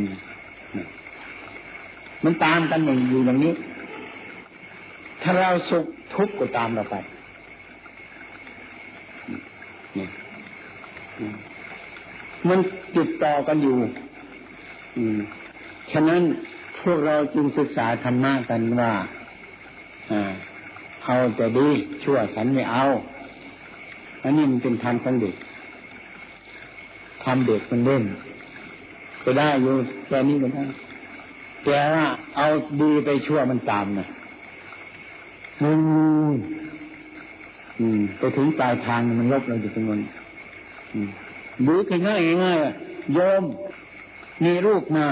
[2.24, 3.54] มันตามกันอยู่อย่างนี้
[5.22, 6.96] ถ้าเราสุขทุกข์ก็ตามเราไป
[12.48, 12.60] มัน
[12.96, 13.76] ติดต่อกันอยู่
[14.98, 15.20] อืม
[15.92, 16.22] ฉะนั้น
[16.82, 18.92] พวกเราจึงศึกษาธรรมะกันว่า
[21.06, 21.70] เอาแต่ดี
[22.04, 22.84] ชั่วฉันไม่เอา
[24.24, 25.36] อันนี้มันเป็นธรรมของเด็ก
[27.24, 28.04] ทำเด็กมันเล่น
[29.24, 29.74] ก็ได้อยู่
[30.08, 30.64] แค่นี้ก็ได้
[31.70, 32.48] แต่ว่าเอา
[32.82, 34.08] ดีไปชั่วมันตามนะ
[35.62, 35.72] อื
[36.32, 36.34] ม
[37.80, 40.02] อืมไปถึงปลายทางมันลบเราอยู่ตรงนั้น
[41.66, 41.74] ดู
[42.08, 42.58] ง่ายง่าย
[43.14, 43.44] โยม
[44.44, 45.06] มีลูกมา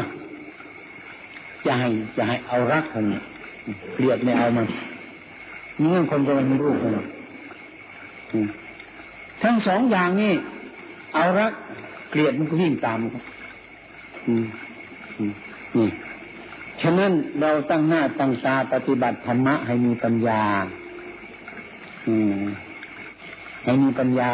[1.65, 1.87] จะให้
[2.17, 3.05] จะให้เอารักคน
[3.95, 4.65] เกลียดไม่เอามัน
[5.81, 6.91] นี่คนจะมีลูกกัน
[9.43, 10.33] ทั้งสองอย่างนี้
[11.15, 11.53] เอารัก
[12.11, 13.23] เกลียดมันก็วิ่งตามครับ
[15.77, 15.87] นี่
[16.81, 17.11] ฉะนั้น
[17.41, 20.43] เราตั้งหน้าตั้งตาปฏิบัติธรรมะให้มีปัญญา
[22.07, 22.43] อืม
[23.63, 24.33] ให้มีปัญญา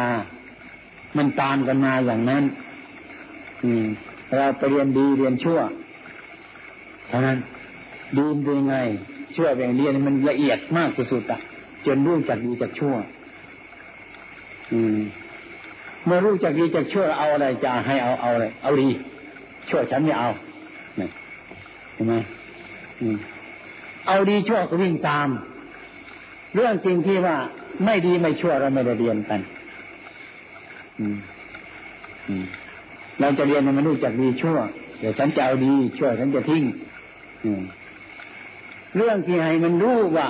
[1.18, 2.44] มันตามกันมาอย่างนั้น
[3.64, 3.86] อืม
[4.36, 5.60] เราไปเรียนดีเรียนชั่ว
[7.08, 7.38] เท่านั้น
[8.18, 8.78] ดีเป็นยังไง
[9.36, 11.40] ชั่วเป็นเรียนมันละเอียดมากที่สุดอะ
[11.86, 12.96] จนรู้จักดีจากชั่ว
[14.72, 14.98] อืม
[16.06, 18.90] เมื่อรู้จักดีจากชั่วเอาอะไรจะให้เอาเอาอะไรเอาดี
[19.70, 20.30] ชั่วฉันไม่เอา
[22.02, 22.18] เห็นไหม
[24.08, 25.30] เอาดีชั่วก็วิ่งตาม
[26.56, 27.36] เรื่องจริงที่ว่า
[27.86, 29.40] ไม่ดีไม่ชั่วเราไม่ได้เรียนกัน
[33.20, 34.58] เราจะเรียนมันรู้จักดีชั่ว
[35.00, 36.64] เดี๋ยวฉันจะเอาดีชั่วฉันจะทิ้ง
[38.96, 40.28] เรื่องที่ให้มันรู้ว่า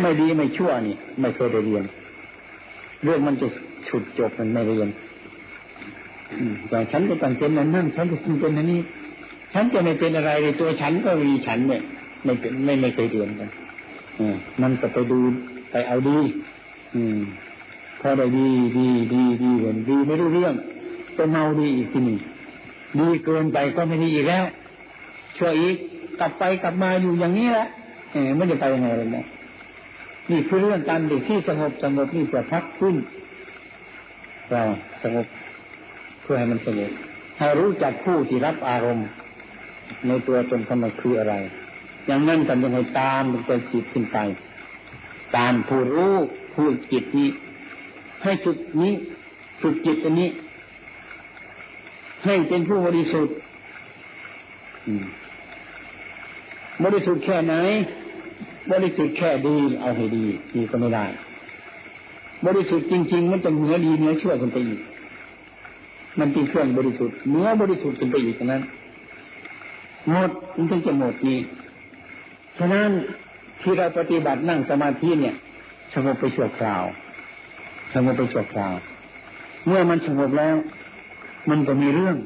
[0.00, 1.84] ไม่ดีไม่ชั่วนี่ ไม่เคยได้เรียน
[3.04, 3.46] เรื่องมันจะ
[3.88, 4.88] ฉุดจบมันไม่เรียน
[6.68, 8.80] แต่ฉันก็ต้องเป็นนั้นนั่นฉันก็ต้องเป็นนันนี้
[9.58, 11.82] ฉันจะไม่เป็นอะไรเลยตัวฉันก็มีฉันเนี่ย
[12.24, 13.48] ไม่เป็นไม่ไม่เคยเรียนกัน
[14.62, 15.20] มันก็ไปดู
[15.70, 16.18] ไปเอาดี
[16.94, 17.18] อืม
[18.00, 20.54] พอได้ดีดีดีดีเห็นดีไม่รู้เรื่อง
[21.14, 22.18] ไปเมาดีอีกทีหนึ่ง
[22.98, 24.44] ดีเกินไปก็ไม่ดีอีกแล้ว
[25.38, 25.76] ช่วยอีก
[26.20, 27.66] กลับไปกลับมาอยู่อย่างนี้แหละ
[28.12, 29.24] เออไม่จะไปยังไงเลยนะ
[30.30, 32.96] นี่คือเรื่องการเด็กที่สงบสงบนี่เพื่อพักขึ้น
[34.50, 34.62] เรา
[35.02, 35.26] สงบ
[36.22, 36.90] เพื่อให้มันสงบ
[37.38, 39.06] ให้รู้จักผู้ที่รับอารมณ์
[40.06, 41.34] ในตัวตนเของมันคืออะไร
[42.06, 44.18] อย่างนั้นกันยังให้ตามเป็นจิตขึ้นไป
[45.36, 46.16] ตามผู้รู้
[46.54, 47.30] ผู้จิตนี้
[48.22, 48.92] ให้จุดนี้
[49.60, 50.28] ฝึกจิตอันนี้
[52.24, 53.34] ให้เป็นผู้บริสุทธิ์
[56.84, 57.54] บริสุทธิ์แค่ไหน
[58.72, 61.06] บริสุทธิ์แค่ดีเอาให้ดีดีก็ไม่ได้
[62.46, 64.80] บริสุทธิ์จริง ๆ มันจะเหนือดีเหนือชั่วขึ้นไปอีก
[66.18, 68.62] มันเป็นเครื่องบริสุทธิ์เหนือบริสุทธิ์ขึ้นไปอีกนั้น
[70.10, 71.38] หมดมันถึงจะหมดนี้
[72.58, 72.90] ฉะนั้น
[73.62, 75.34] ที่เราปฏิบัตินั่งสมาธิเนี่ย
[75.94, 76.84] สงบไปชั่วคราว
[77.94, 78.74] สงบไปชั่วคราว
[79.66, 80.56] เมื่อมันสงบแล้ว
[81.50, 82.16] มันก็มีเรื่อง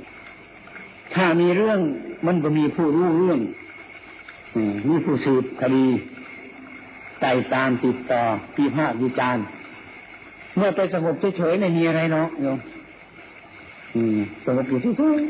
[1.15, 1.81] ถ้ามีเรื่อง
[2.27, 3.41] มันก็มีผู้รู้เรื่อง
[4.89, 5.87] มีผู้สืบคดี
[7.21, 8.23] ไต่ตามติดต่อ
[8.55, 9.39] พิพากษวิจาร
[10.57, 12.59] เมื่อไปสงบเฉยๆไม่มีอะไรเนาะโยม
[14.45, 15.21] สงบอยู่เฉย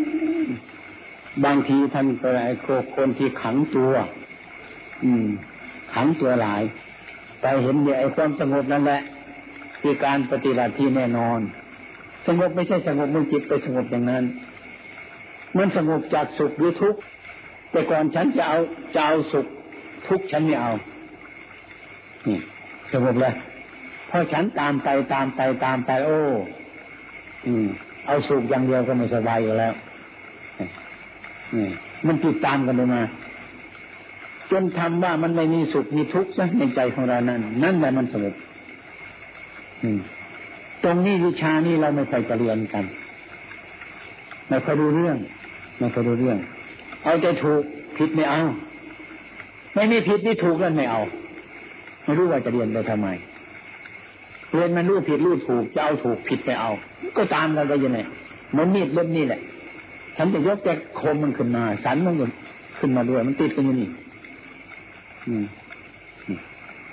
[1.45, 2.53] บางทีท่านก็ไอ้
[2.97, 3.93] คนที่ขังตัว
[5.05, 5.27] อืม
[5.95, 6.63] ขังตัวหลาย
[7.41, 9.03] แต่เห็นเนี่ยไอ้ความสงบนั่นแหละ
[9.81, 11.41] คือการปฏิบัติที่แน่นอน
[12.27, 14.25] สงบไม่ใช่สงบมันจิตไปสงบอย่างนั้น
[15.57, 17.01] มันสงบจากสุขหรือทุกข์
[17.71, 18.59] แต่ก่อนฉันจะเอา
[18.95, 19.47] จะเอาสุข
[20.09, 20.73] ทุกข์ฉันไม่เอา
[22.27, 22.39] นี่
[22.93, 23.35] สงบเลย
[24.11, 26.21] พอฉันตามไปตามไปตามไป โอ้
[27.47, 27.67] อืม
[28.07, 29.75] เอาสุขอย่างเดียวก็ไม่สบายอยู่แล้ว
[32.07, 33.03] มันติดตามกันลยมา
[34.51, 38.35] จนทำว่ามันไม่มีสุขมีทุกข์ซะในใจของเรานั้นนั่นแหละมันสงบ
[40.85, 42.85] ตรงนี้วิชานี้เราไม่ค่อยจะเรียนกัน
[44.49, 45.17] ไม่ค่อยรู้เรื่อง
[45.79, 46.39] ไม่ค่อยรู้เรื่อง
[47.05, 47.63] เอาใจถูก
[47.97, 48.41] ผิดไม่เอา
[49.75, 51.01] ไม่มีผิดนี่ถูกนั่นไม่เอา
[52.05, 53.09] ไม่รู้ว่าจะเรียนไปทำไม
[54.53, 56.71] เรียนมันรู้ผิดรู้ถูกจะเอาถูกผิดไปเอา
[57.17, 57.99] ก็ตามกันไปยังไง
[58.57, 59.41] มันมีดเล่มนี้แหละ
[60.17, 62.15] ฉันจะยกแต่คมมันขึ้นมา สันมัน
[62.79, 63.89] ขึ้นมาด้วย มันติดกันอยู่นี่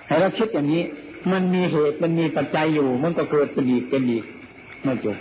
[0.07, 0.83] ให้เราคิดอย่างนี้
[1.31, 4.25] มันมีเหตุมันมีปัจจัยอยู่ มันก็เกิดเป็นอีกเป็นอีก
[4.83, 5.17] ไม่จบ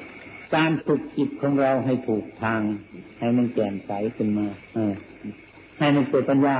[0.55, 2.61] การฝึกจิตของเราให้ถูกทาง
[3.19, 4.95] ให้มันแจ่มใสขึ้นมา เออ
[5.79, 6.57] ให้มันเกิดปัญญา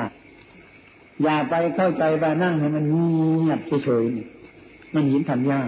[1.23, 5.61] อย่าไปเข้าใจว่านั่งให้มันเงียบเฉยๆมันหินทันยา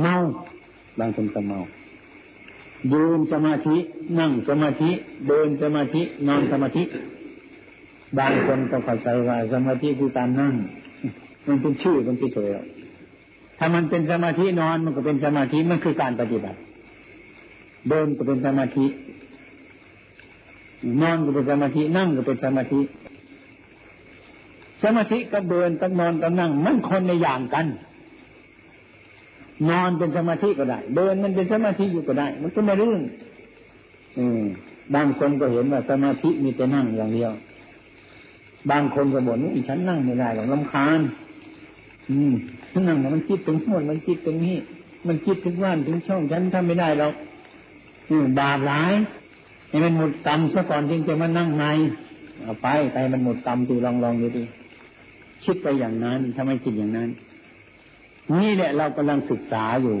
[0.00, 0.14] เมา
[0.98, 1.58] บางคนก็เมา
[2.92, 3.76] ยืนสมาธิ
[4.18, 4.90] นั่งสมาธิ
[5.28, 6.82] เดินสมาธินอนสมาธิ
[8.18, 10.54] บางคนก็เข้าใจว่าสมาธิคือการนั่ง
[11.46, 16.58] มันเป็นชื่อมันเฉยๆถ้ามันเป็นสมาธินอนมันก็เป็นสมาธิมันคือการปฏิบัติ
[17.88, 18.86] เดินก็เป็นสมาธิ
[21.02, 22.80] นอนก็เป็นสมาธินั่งก็เป็นสมาธิ
[24.82, 27.66] สมาธิกับเดินกับนอนกับนั่ง มันคนในอย่างกัน
[29.68, 33.00] นอนเป็นสมาธิก็ได้ เดินมันเป็นสมาธิอยู่ก็ได้ มันก็ไม่เรื่อง
[34.18, 34.42] อืม
[34.94, 37.32] บางคนก็เห็นว่าสมาธิมีแต่นั่งอย่างเดียว
[38.70, 41.00] บางคนก็บ่นว่าฉันนั่งไม่ได้หรอกลำคาญ
[42.10, 42.32] อืม
[42.88, 44.56] นั่งมันคิดถึงโน่นมันคิดถึงนี้
[45.06, 47.14] มันคิดถึงว่านถึงช่องฉันทำไม่ได้หรอก
[48.08, 48.94] อืมบาปร้าย
[49.68, 51.64] ให้มันหมดกรรมซะก่อนจึงจะมานั่งใน
[52.42, 54.42] เอาไปไปมันหมดกรรมดูลองลองดูดิ
[55.44, 57.08] คิดไปอย่างนั้นทำไมคิดอย่างนั้น
[58.32, 59.96] นี่แหละเรากำลังศึกษาอยู่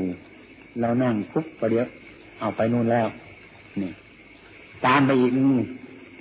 [0.80, 1.86] เรานั่งคุกประเดี๋ยว
[2.40, 3.06] เอาไปนู่นแล้ว
[3.82, 3.90] นี่
[4.86, 5.44] ตามไปอีกนี่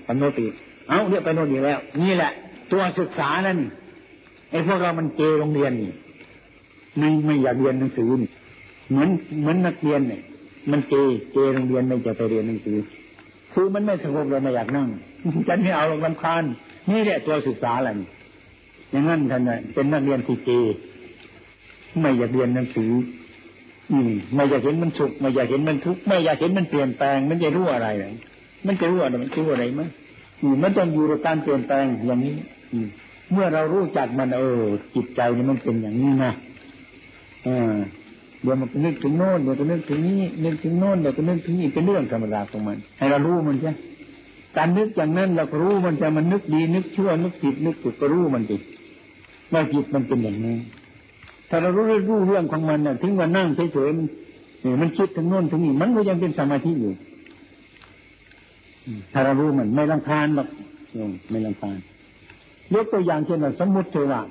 [0.08, 0.54] กำหนดอีก
[0.90, 2.32] เอาเรียกไปโน่นดีกแล้ว นี่แหละ
[2.72, 3.60] ตัวศึกษานั่น
[4.52, 5.92] ไอ้พวกเรามันเกโรงเรียนนี่
[6.98, 8.30] ไม่ไม่อยากเรียนหนังสือนี่
[8.90, 10.22] เหมือนเหมือนนักเรียนเนี่ย
[10.72, 10.94] มันเก
[11.32, 12.78] เกโรงเรียนไม่จะไปเรียนหนังสือ
[13.54, 14.88] คือมันไม่สงบเลยไม่อยากนั่ง
[15.48, 16.44] ฉันไม่เอาลงลำคาญ
[16.90, 17.90] นี่แหละตัวศึกษาอะไร
[18.92, 19.42] อย่างนั้นท่าน
[19.74, 20.50] เป็นนักเรียนที่เก
[22.02, 22.92] ไม่อยากเรียนหนังสือ
[23.92, 27.88] อืม ไม่อยากเห็นมันสุขไม่อยากเห็นมันทุกข์ไม่อยากเห็นมันเปลี่ยนแปลง มันจะรู้อะไร
[28.66, 29.90] มันจะรู้อะไรมันรู้อะไรมั้ย
[30.62, 32.34] มันต้องอยู่ในการเปลี่ยนแปลงอย่างนี้
[33.32, 34.64] เมื่อเรารู้จักมันเออ
[34.96, 36.32] จิตใจนี่มันเป็นอย่างนี้นะ
[37.48, 37.78] อ่า
[38.42, 43.72] เดี๋ยวมันนึกถึงโน่นเดี๋ยวก็นึกถึงนี้นึกถึงโน่นเดี๋ยวก็นึกถึงนี้เป็นเรื่องธรรมดาของมัน ให้เรารู้มันใช่
[44.58, 48.58] การนึกอย่างนั้นเราก็รู้มันจะมันนึกดีนึกชั่วนึกผิดนึกถูกก็รู้มันดิ
[49.54, 50.58] ว่าจิตมันเป็นอย่างนี้
[51.50, 54.08] ถ้าเรารู้รู้เรื่องของมันเนี่ยถึงวันนั่งเฉยๆมัน
[54.82, 56.94] มันคิดถึงโน่นถึงนี้มันก็ยังเป็นสมาธิอยู่
[59.12, 60.48] ถ้าเรารู้มันไม่ลังคาญหรอก
[61.30, 61.78] ไม่ลังคาญ
[62.74, 64.22] ยกตัวอย่างเช่นว่าสมมติเทว่า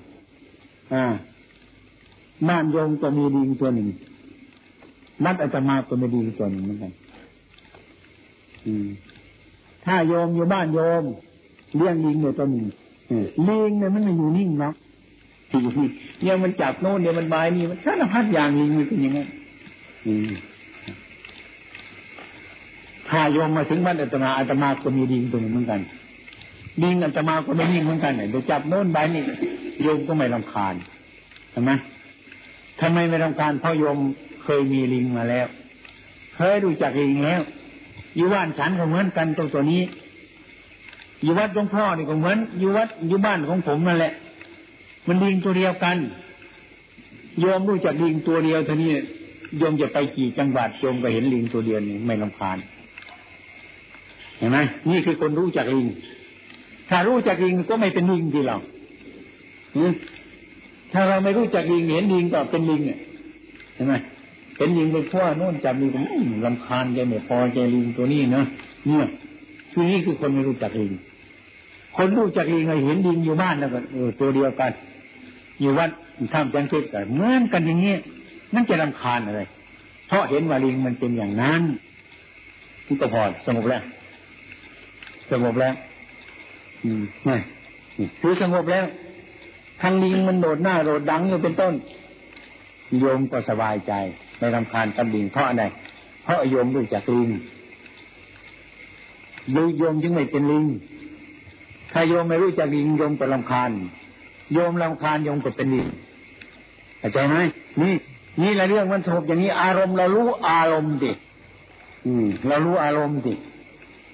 [0.94, 1.04] อ่า
[2.48, 3.88] บ้านโยมก็มีดิงตัวหนึ่ง
[5.24, 6.92] นัดอาจมาก็มีดิงตัวหนึ่งเหมือนกัน
[9.84, 11.04] ถ้าโยมอยู่บ้านโยม
[11.76, 12.64] เลี้ยงลิงเนี่ยตัวหนึ่ง
[13.48, 14.74] ลิงเนี่ยมันไม่อยู่นิ่งเนาะ
[16.22, 19.28] เนี่ยมันจับโน่นเนี่ยมันบายนี่มันสารพัดอย่างลิงมันเป็นอย่างนั้น
[23.08, 25.80] ถ้าโยมมาถึงบ้านอาตมาอาตมาก็มีดิงตัวนึงเหมือนกัน
[26.82, 29.22] ดิงอาตมาก็ไม่นิ่งเหมือนกันเนี่ยเดี๋ยวจับโน้นใบนี่
[29.82, 30.74] โยมก็ไม่ลำคาญ
[31.50, 31.70] ใช่ไหม
[32.80, 33.98] ทำไมไม่ลำคาญเพราะโยม
[34.42, 35.46] เคยมีลิงมาแล้ว
[36.36, 37.42] เคยรู้จักลิงแล้ว
[38.16, 39.82] อยู่บ้านฉันก็เหมือนกันตรงตัวนี้
[41.22, 44.12] อยู่วัดหลวงพ่อนี่ก็เหมือนอยู่วัดอยู่บ้านของผมนั่นแหละ
[45.06, 45.96] มันลิงตัวเดียวกัน
[47.40, 48.90] โยมรู้จักลิงตัวเดียวเท่านี้
[49.58, 52.58] โยมจะไปกี่จังหวัดโยมก็เห็นลิงตัวเดียวนี่ไม่ลำคาญ
[54.42, 54.58] ห็นไหม
[54.90, 55.86] นี่คือคนรู้จักลิง
[56.88, 58.56] ถ้ารู้จักลิงก็ไม่เป็นลิงที่เรา
[60.92, 62.80] ถ้าเราไม่รู้จักลิงเห็นลิงก็เป็นลิง
[63.74, 63.94] เห็นไหม
[64.56, 65.90] เห็นลิงไปทั่วโน่นจับลิง
[66.46, 68.44] ลำคาญใจไม่พอใจลิงตัวนี้นะ
[68.86, 69.06] เนี่ย
[69.72, 70.92] คือนี่คือคนไม่รู้จักลิง
[71.96, 74.72] คนรู้จักลิงเห็นลิงอยู่บ้านแล้วก็เออตัวเดียวกัน
[75.60, 75.90] อยู่วัด
[76.32, 77.98] ทำจังเกตกันเหมือนกันอย่างเงี้ย
[78.54, 79.40] นั่นจะลำคาญอะไร
[80.08, 81.62] เพราะเห็นว่าลิงมันเป็นอย่างนั้น
[82.86, 83.82] มันก็พอสงบแล้ว
[85.30, 85.74] สงบแล้ว
[86.84, 87.38] อืมนี่
[88.20, 88.84] คือสงบแล้ว
[89.82, 91.74] ทางลิงมันโดดหน้าโดดดังอยู่เป็นต้น
[92.98, 93.92] โยมก็สบายใจ
[94.38, 95.64] ไม่รำคาญกับลิงเพราะอะไร
[96.22, 97.30] เพราะโยมรู้จักลิง
[99.56, 100.64] ดูโยมจึงไม่เป็นลิง
[101.92, 103.70] ถ้าโยมไม่รู้จักลิงโยมก็รำคาญ
[104.52, 105.88] โยมรำคาญโยมก็เป็นลิง
[106.98, 107.36] เข้าใจไหม
[107.80, 107.94] นี่
[108.42, 111.12] นี่แหละเรื่องมันสงบอย่างนี้อารมณ์เรารู้อารมณ์ดิ
[112.06, 113.34] อืม เรารู้อารมณ์ดิ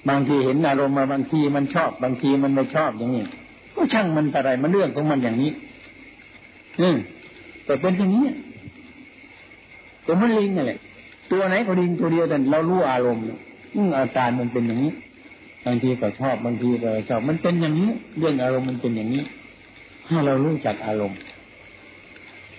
[0.09, 3.25] บางทีเห็นอารมณ์มาบางทีมันชอบ บางทีมันไม่ชอบอย่างนี้
[3.75, 5.53] ก็ช่างมันอะไรมันเรื่องของมันอย่างนี้
[6.81, 6.97] อืม
[7.65, 8.27] แต่เป็นอย่างนี้
[10.05, 10.79] แต่มันลิงนั่นแหละ
[11.31, 13.23] ตัวไหนก็ลิงตัวเดียวแต่เรารู้อารมณ์
[13.75, 14.93] อืมอาการมันเป็นอย่างนี้
[15.65, 19.23] บางทีก็ชอบบางทีก็ชอบมันเป็นอย่างนี้ เรื่องอารมณ์มันเป็นอย่างนี้
[20.09, 21.19] ถ้าเรารู้จักอารมณ์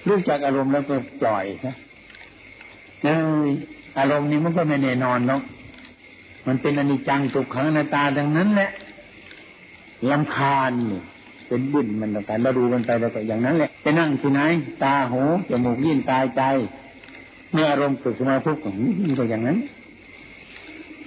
[0.07, 1.75] รู้จักอารมณ์แล้วก็ปล่อยนะ
[3.99, 5.41] อารมณ์นี้มันก็ไม่แน่นอนเนาะ
[6.47, 8.69] มันเป็นอนิจจังตุกขังนาตาดังนั้นแหละ
[10.12, 10.73] ลำคาญ
[11.47, 14.41] เป็นบุญมันต่างๆเราดูมันไปแล้วก็อย่างนั้นแหละไปนั่งที่ไหน
[14.83, 16.41] ตาหูจมูกยิ้นตายใจ
[17.51, 18.57] เมื่ออารมณ์เกิดขึ้นมาพุก
[19.03, 19.57] มันก็อย่างนั้น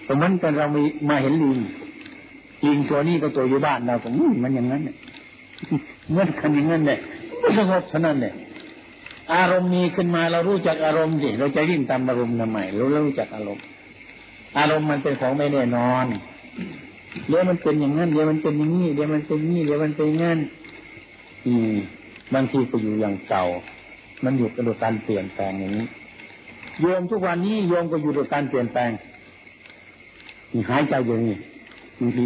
[0.07, 1.59] สมมติเรามีมาเห็นลิง
[2.67, 4.09] ลิงตัวนี้ก็ตัวอยู่บ้านเราก็
[4.43, 4.97] มันอย่างนั้นเนี่ย
[6.13, 6.99] เมื่อคันอย่างนั้นเนี่ย
[7.59, 8.35] สงบเท่านั้นเนี่ย
[9.35, 13.65] อารมณ์มีขึ้นมาเรารู้จักอารมณ์สิเราจะวิ่งตามอารมณ์ทำไมเรารู้จักอารมณ์
[14.59, 16.07] อารมณ์มันเป็นของไม่แน่นอน
[17.29, 20.39] เดี๋ยวมันเป็นอย่างนั้นเดี๋ยวมันเป็นอย่างนี้เดี๋ยวมันเป็นนี้เดี๋ยวมันเป็นงั้น
[21.47, 21.75] อืม
[22.35, 23.45] บางทีก็อยู่อย่างเก่า
[24.25, 25.87] มันอยู่กับการเปลี่ยนแปลงอย่างนี้
[26.81, 28.91] โยมทุกวันนี้โยมก็อยู่กับการเปลี่ยนแปลง
[30.71, 31.37] หายใจอย่างนี้
[32.01, 32.25] บางที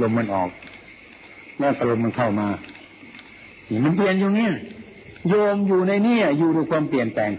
[0.00, 0.48] ลมมันออก
[1.58, 2.46] แล้วลมมันเข้ามา
[3.70, 4.52] นี่มันเปลี่ยนอยู่เนี่ย
[5.28, 7.30] โยมอยู่ในนี่อยู่ด้วยความเปลี่ยนแปลง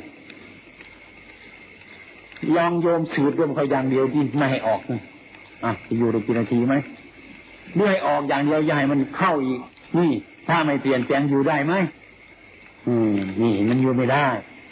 [2.56, 5.02] ลองโยมสืดลมเขาอย่างเดียวที่ไม่ให้ออกนะ
[5.64, 6.76] อะอยู่ด้กี่นาทีไหม
[7.80, 9.60] ด้วยออกอย่างเดียวยาให้มันเข้าอีก
[9.98, 10.12] นี่
[10.48, 11.74] ถ้าไม่เปลี่ยนแปลงอยู่ได้ไหม
[12.88, 14.28] อืม นี่มันอยู่ไม่ได้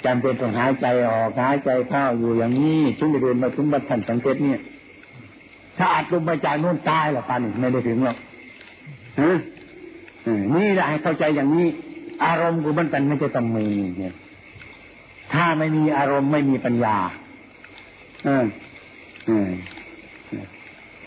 [0.06, 4.60] จำเป็นต้องหายใจออกหายใจเข้าอยู่อย่างนี้ชุงเดินมาถึงบัตรทันสังเกตเนี่ย
[5.78, 8.18] ถ้าอัดลงไปจากนู่นตายหรอปันไม่ได้ถึงหรอก
[10.56, 11.68] นี่แหละให้เข้าใจอย่างนี้
[12.26, 13.66] อารมณ์กูมันกันไม่จะต้องมี
[14.00, 14.16] เนี่ย
[15.34, 16.96] ถ้าไม่มีอารมณ์ไม่มีปัญญา
[18.26, 18.46] เออ
[19.28, 19.52] เออ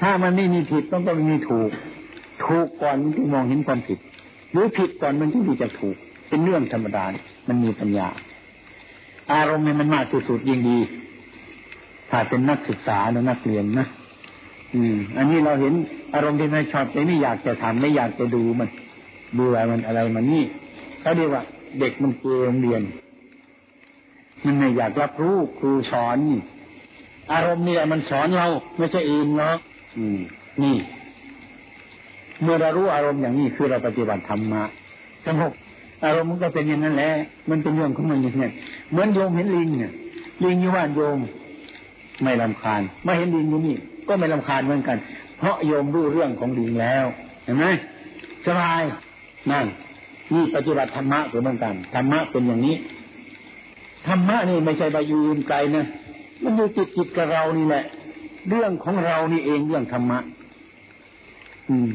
[0.00, 1.70] ถ้ามันไม่มีผิดต้องต้องมีถูก
[2.44, 3.98] ถูกก่อนมันถึงมองเห็นความผิด
[4.52, 5.96] หรือผิดก่อนมันถึงจะถูก
[6.28, 7.04] เป็นเรื่องธรรมดา
[7.48, 8.08] มันมีปัญญา
[9.32, 10.78] อารมณ์มันมากที่สุดยิ่งดี
[12.10, 13.86] ถ้าเป็นนักศึกษาหรือนักเรียนนะ
[14.74, 15.74] อืม อันนี้เราเห็น
[16.14, 18.68] อารมณ์ที่ไม่ชอบแต่ไม่อยากจะทำไม่อยากจะดูมัน
[19.38, 20.44] ดูอะไรมันอะไรมันนี่
[21.00, 21.42] เขาเรียกว่า
[21.80, 22.82] เด็กมันเกลงเรียน
[24.44, 26.18] มันไม่อยากรับรู้ครูสอน
[27.32, 28.46] อารมณ์นี่แหละมันสอนเรา
[28.78, 29.56] ไม่ใช่อื่นเนาะ
[29.98, 30.18] อืม
[30.62, 30.76] นี่
[32.42, 34.62] เมื่อเรารู้อารมณ์อย่างนี้คือเราปฏิบัติธรรมะ
[35.26, 35.52] สงบ
[36.04, 37.10] อารมณ์มันก็เป็นอย่างนั้นแหละ
[37.50, 38.48] มันเป็นเรื่องของมันอย่างนี้
[38.90, 39.92] เหมือนโยมเห็นลิงเนี่ย
[40.44, 41.18] ลิงอยู่บ้านโยม
[42.22, 43.76] ไม่ลำคาญไม่เห็นลิงอยู่นี่
[44.08, 44.98] ก็ไม่ลำคาญเหมือนกัน
[45.38, 47.04] เพราะโยมรู้เรื่องของลิงแล้ว
[47.44, 47.66] เห็นไหม
[48.46, 48.82] สบาย
[49.50, 49.66] นั่น
[50.32, 52.76] นี่ปฏิบัติธรรมะเหมือนกันธรรมะเป็นอย่างนี้
[54.06, 55.86] ธรรมะนี่ไม่ใช่ไปยืนไกลนะ
[56.42, 57.84] มันอยู่จิตจิตกับเรานี่แหละ
[58.48, 60.18] เรื่องของเรานี่เองเรื่องธรรมะ
[61.68, 61.90] อืม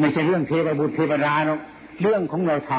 [0.00, 1.60] ไม่ใช่เรื่องเทวบุตรเทวดาหรอก
[2.02, 2.72] เรื่องของเราท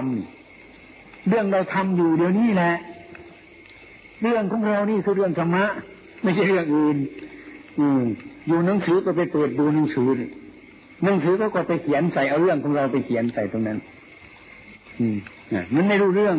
[0.61, 2.73] ำเรื่องเราทำอยู่เดี๋ยวนี้แหละ
[4.21, 5.65] เรื่องของเรานี่คือเรื่องธรรมะ
[6.23, 6.97] ไม่ใช่เรื่องอื่น
[7.79, 8.03] อืม
[8.47, 10.09] อยู่หนังสือก็ไปเปิดดูหนังสือ
[11.03, 13.77] หนังสือก็ก็ไปเขียนใส่เอาเรื่องของเราไปเขียนใส่ตรงนั้น
[14.99, 15.17] อืม
[15.73, 16.35] มันไม่รู้เรื่อง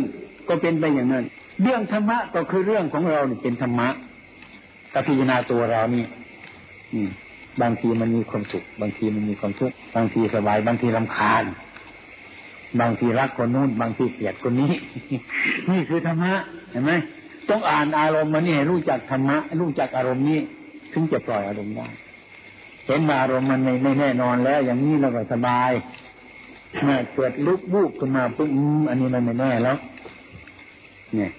[0.48, 1.24] ก็เป็นไปอย่างนั้น
[1.62, 3.88] เรื่องธรรมะก็คือเรื่องของเราเนี่ยเป็นธรรมะ
[4.92, 6.04] กับพิจารณาตัวเรานี่
[7.62, 11.44] บางทีมันมีความสุข บางทีมันมีความทุกข์บางทีสบาย บางทีลำคาญ
[12.80, 14.72] บางทีรักคนนู้น บางทีเกลียดคนนี้
[15.70, 16.32] นี่คือธรรมะ
[16.70, 16.92] เห็นไหม
[17.48, 20.40] ต้องอ่านอารมณ์มันนี่รู้จักธรรมะ รู้จักอารมณ์นี้
[20.99, 21.88] ถึงจะปล่อยอารมณ์ได้
[22.86, 25.70] เห็นมาอารมณ์มันไม่แน่นอนแล้ว อย่างนี้เราก็สบาย
[26.82, 28.51] เมื่อเกิดลุกบุกขึ้นมาปุ๊บ
[28.88, 29.76] อันนี้มันไม่แน่แล้ว
[31.14, 31.32] เนี่ย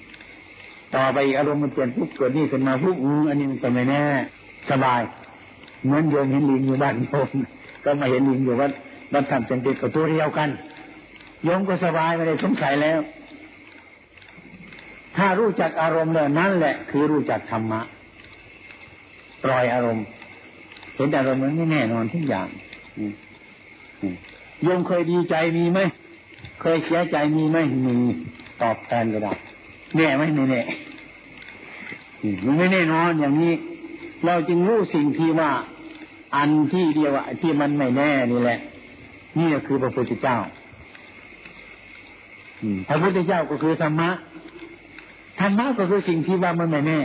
[0.96, 2.98] ต่อไปอารมณ์มันเปลี่ยนปุ๊บเกิดนี่ขึ้นมาปุ๊บ
[3.30, 4.04] อันนี้มันก็ไม่แน่
[4.72, 5.02] สบาย
[5.84, 7.30] เหมือนโยมเห็นลิงอยู่บ้านโยม
[7.84, 8.72] ก็มาเห็นลิงอยู่วัด
[9.14, 10.50] วัดธรรมจันติกับตัวเดียวกัน
[11.44, 13.00] โยมก็สบายไม่ได้สงสัยแล้ว
[15.18, 17.82] ถ้ารู้จักอารมณ์แล้วนั่นแหละ คือรู้จักธรรมะ
[19.44, 20.06] ปล่อยอารมณ์
[20.96, 22.48] เห็นอารมณ์มันไม่แน่นอนทุกอย่าง
[24.64, 25.80] โยมเคยดีใจมีไหม
[26.62, 27.96] เคยเสียใจมีไหมมี
[28.62, 29.34] ตอบแทนก็ได้
[29.96, 30.62] แน่ไหมไม่แน่
[32.46, 33.54] มันไม่แน่นอนอย่างนี้
[34.26, 35.52] เราจึงรู้สิ่งที่ว่า
[36.36, 37.12] อันที่เดียว
[37.42, 38.60] ที่มันไม่แน่นี่แหละ
[39.38, 40.38] นี่คือพระพุทธเจ้า
[42.88, 44.10] พระพุทธเจ้าก็คือธรรมะ
[45.40, 47.00] ธรรมะก็คือสิ่งที่ว่ามันไม่แน่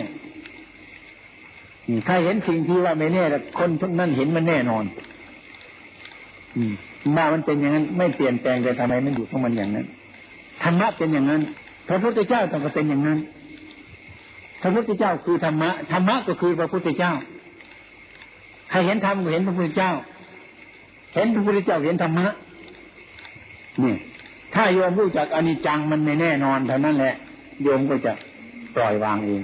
[2.07, 4.85] ใครเห็นสิ่งที่ว่าไม่แน่แล้วคนทุกนั้นเห็นมันแน่นอน
[6.57, 6.62] อื
[7.16, 9.87] มามันเป็นอย่างนั้น ไม่เปลี่ยนแปลงแต่ทำไมมันอยู่ของมันอย่างนั้น
[10.62, 11.43] ธรรมะเป็นอย่างนั้น
[11.89, 13.18] พระพุทธเจ้าต้องเป็นอย่างนั้น
[14.62, 17.12] พระพุทธเจ้าคือธรรมะธรรมะก็คือพระพุทธเจ้า
[18.70, 19.93] ใครเห็นธรรมก็เห็นพระพุทธเจ้า
[21.14, 22.26] เห็นพระพุทธเจ้าเห็นธรรมะ
[23.83, 23.95] นี่
[24.55, 27.14] ถ้าโยมรู้จักอนิจจังมันไม่แน่นอนเท่านั้นแหละ
[27.62, 28.12] โยมก็จะ
[28.74, 29.43] ปล่อยวางเอง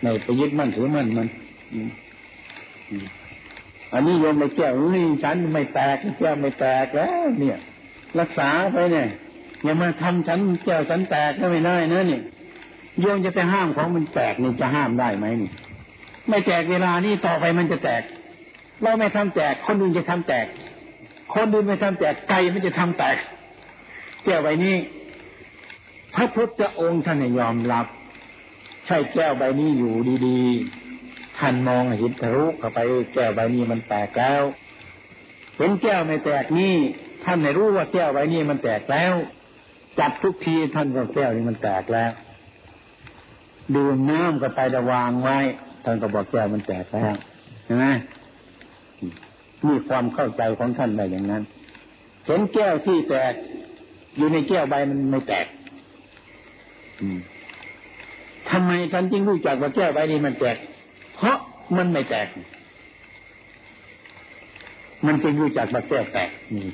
[0.00, 1.28] ไม่ไปยึดมั่นถือมั่นมัน
[3.92, 7.58] อันนี้โยมไม่แก้วนี่ฉันไม่แตกแก้วไม่แตกแล้ว เนี่ย
[8.18, 9.08] รักษาไปเนี่ย
[9.64, 12.22] อย่ามาทำฉันแก้วฉันแตกก็ไม่ได้นะนี่ย
[13.00, 15.50] โยมจะไปห้ามของมันแตกนี่จะห้ามได้ไหมนี่
[16.28, 18.02] ไม่แตกเวลานี่ต่อไปมันจะแตก
[18.82, 20.46] เราไม่ทำแตก คนอื่นจะทำแตก
[21.34, 23.16] คนอื่นไม่ทำแตกไก่มันจะทำแตก
[24.24, 24.76] แก้วใบนี้
[26.14, 27.86] พระพุทธองค์ท่านยอมรับ
[28.86, 29.94] ใช่แก้วใบนี้อยู่
[30.26, 32.78] ดีๆ ท่านมองเห็นทะลุเข้าไป
[33.14, 34.42] แก้วใบนี้มันแตกแล้ว
[35.56, 36.74] เห็นแก้วไม่แตกนี่
[37.24, 39.14] ท่านไม่รู้ว่าแก้วใบนี้มันแตกแล้ว
[39.98, 42.12] จับทุกทีท่านก็แก้วนี้มันแตกแล้ว
[43.76, 45.38] ดื่มน้ำก็ไประวางไว้
[45.84, 47.14] ท่านก็บอกแก้วมันแตกแล้ว
[47.64, 47.86] ใช่ไหม
[49.66, 51.42] มีความเข้าใจของท่านได้อย่างนั้น
[52.26, 53.34] เห็นแก้วที่แตก
[54.16, 55.46] อยู่ในแก้วใบมันไม่แตก
[58.50, 60.56] ทำไมท่านจึงรู้จักว่าแก้วใบนี้มันแตก
[61.16, 61.36] เพราะ
[61.76, 62.28] มันไม่แตก
[65.06, 66.68] มันจึงรู้จักว่าแก้วแตกนี่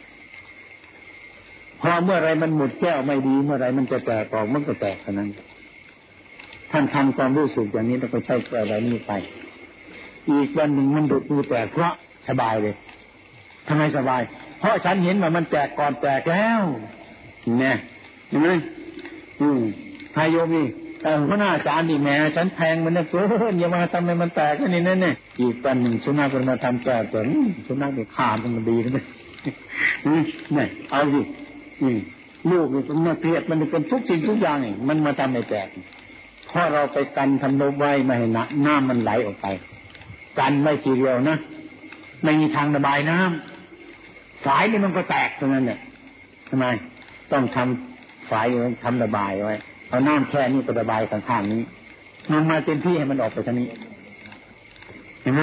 [1.81, 5.29] พอเมื่อไรมันหมดแก้วไม่ดีเมื่อไรมันจะแตกออกมันก็แตกเท่านั้น
[6.71, 9.13] ท่านทำความรู้สึกอย่างนี้แล้วก็ใช้แก้วใบนี้ไป
[10.31, 11.95] อีกวันหนึ่งมันดุดมือแตกเพราะ
[12.29, 12.75] สบายเลย
[13.69, 14.23] ทำไมสบาย
[14.59, 16.63] เพราะฉันเห็นว่ามันแตกก่อนแตกแล้ว
[17.61, 17.77] เนี่ย
[18.29, 18.51] เห็นไหม
[19.41, 19.61] อืม
[20.15, 20.67] พายโยมนี่
[21.29, 23.23] หัวหน้าอาจารย์นี่แม่ฉันแพงมันนะเกิ
[23.53, 27.27] นอย่ามาทำให้มันแตกนี่นั่นเนี่ยอีกวันหนึ่งสุนัขมันมาทำแตก่เกิน
[27.67, 29.05] สุนัขนี่ขาดมันดีนะ
[30.55, 31.21] เนี่ยเอาสิ
[32.51, 35.69] ลูกนี่มันมาเกลียดมันเป็นทุกสิ่งทุกอย่างนี่มันมาทำให้แตก
[36.49, 38.29] เพราะเราไปกันทำนบไว้ไม่ให้
[38.67, 39.47] น้ำมันไหลออกไป
[40.39, 41.39] กันไม่ทีเดียวนะ
[42.23, 45.79] ไม่มีทางระบายน้ำสายนี่มันก็แตกตรงนั้นเนี่ย
[46.49, 46.65] ทำไม
[47.33, 48.47] ต้องทำฝาย
[48.85, 49.57] ทำระบายไว้
[49.91, 51.63] เอาน้ำแค่นี้ก็ระบายข้างๆนี้
[52.33, 53.69] มันมาเต็มที่ให้มันออกไปทางนี้
[55.23, 55.43] เห็นไหม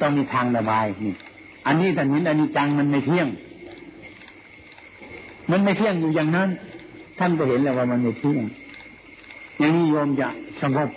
[0.00, 1.14] ต้องมีทางระบายนี่
[1.66, 3.28] อันนี้แต่นี้อันนี้จังมันไม่เที่ยง
[5.50, 6.48] มันไม่เที่ยงอยู่อย่างนั้น
[7.18, 8.44] ท่านก็เห็นแล้วว่ามันไม่เที่ยง
[9.58, 10.28] อย่างนี้โยมจะ
[10.60, 10.90] สงบ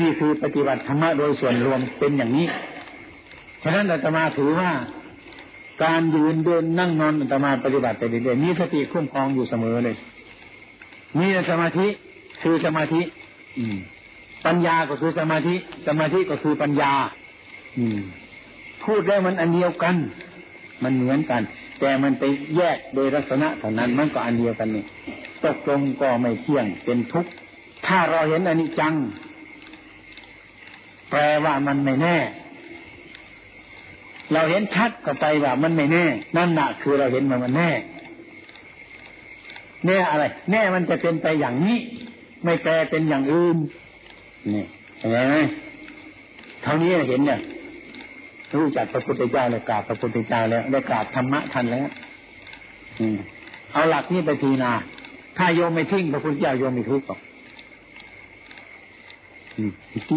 [0.00, 2.46] นี่คือปฏิบัติธรรมะโดยส่วนรวมเป็นอย่างนี้
[3.62, 4.70] ฉะนั้นอาตมาถือว่า
[5.84, 9.96] การยืนเดินนั่งนอนอัตมาปฏิบัติไปเรื่อยๆมีสติคุ้มครองอยู่เสมอเลย
[11.18, 11.86] มีสมาธิ
[12.42, 13.00] คือสมาธิ
[13.58, 13.78] อืม
[14.46, 15.54] ปัญญาก็คือสมาธิ
[15.86, 16.92] สมาธิก็คือปัญญา
[17.78, 18.00] อืม
[18.84, 19.96] พูดได้มันอันเดียวกัน
[20.82, 21.42] มันเหมือนกัน
[21.80, 22.24] แต่มันไป
[22.56, 24.84] แยกโดยลักษณะเท่านั้นมันก็อันเดียวกันนี่
[25.44, 27.30] ตกลงก็ไม่เที่ยงเป็นทุกข์
[27.86, 28.94] ถ้าเราเห็นอนิจจัง
[31.10, 32.16] แปลว่ามันไม่แน่
[34.32, 36.04] เราเห็นชัดก็ไปว่ามันไม่แน่
[36.36, 37.70] นั่นหนักคือเราเห็นมันมันแน่
[39.86, 41.78] แน่อะไร แน่มันจะเป็นไปอย่างนี้
[42.44, 43.56] ไม่แปลเป็นอย่างอื่น
[44.54, 44.64] นี่
[44.98, 45.36] เห็นไหม
[46.62, 47.40] เท่านี้เห็นเนี่ย
[48.54, 51.88] รู้จักพระพุทธเจ้าเลยกราบพระพุทธเจ้าแล้วได้กราบธรรมะทันแล้ว
[53.00, 53.18] อืม
[53.72, 54.72] เอาหลักนี้ไปทีนา
[55.38, 57.20] ถ้าโยมไม่ทิ้งพระพุทธเจ้าโยมไม่ทุกข์หรอก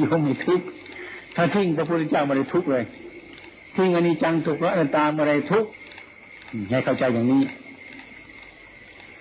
[0.01, 0.65] โยมไม่ทุกข์
[1.35, 2.83] ถ้าทิ้งพระพุทธเจ้าไม่ได้ทุกข์เลย
[3.75, 5.69] ทิ้งอนิจจังทุกข์ละตามอะไรทุกข์
[6.69, 7.41] ให้เข้าใจอย่างนี้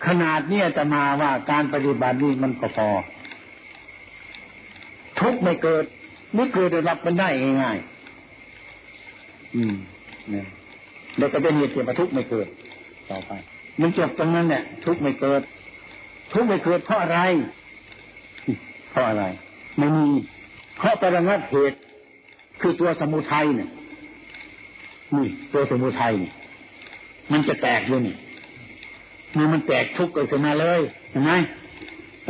[0.07, 2.89] ขนาดนี้จะมาว่าการปฏิบัตินี้มันก็พอ
[5.21, 5.85] ทุกไม่เกิด
[6.35, 7.29] ไม่เกิดรับมันได้
[7.63, 9.75] ง่ายๆอืม
[10.31, 10.47] เนี่ย
[11.19, 12.49] แล้วก็เป็นเหตุเกิดทุกไม่เกิด
[13.11, 13.31] ต่อไป
[13.81, 15.43] มันจบตรงนั้นเนี่ยทุกไม่เกิด
[16.33, 17.21] ทุกไม่เกิดเพราะอะไร
[18.91, 19.25] เพราะอะไร
[19.79, 20.07] ไม่มี
[20.77, 21.77] เพราะประงับเหตุ
[22.61, 23.71] คือตัวสมุทัยเนี่ย
[25.15, 26.31] นี่ตัวสมุทัยนี่
[27.33, 28.17] มันจะแตกเลยนี่
[29.37, 31.33] มันมันแตกทุกข์เกิดขึ้นมาเลยเห็นไหม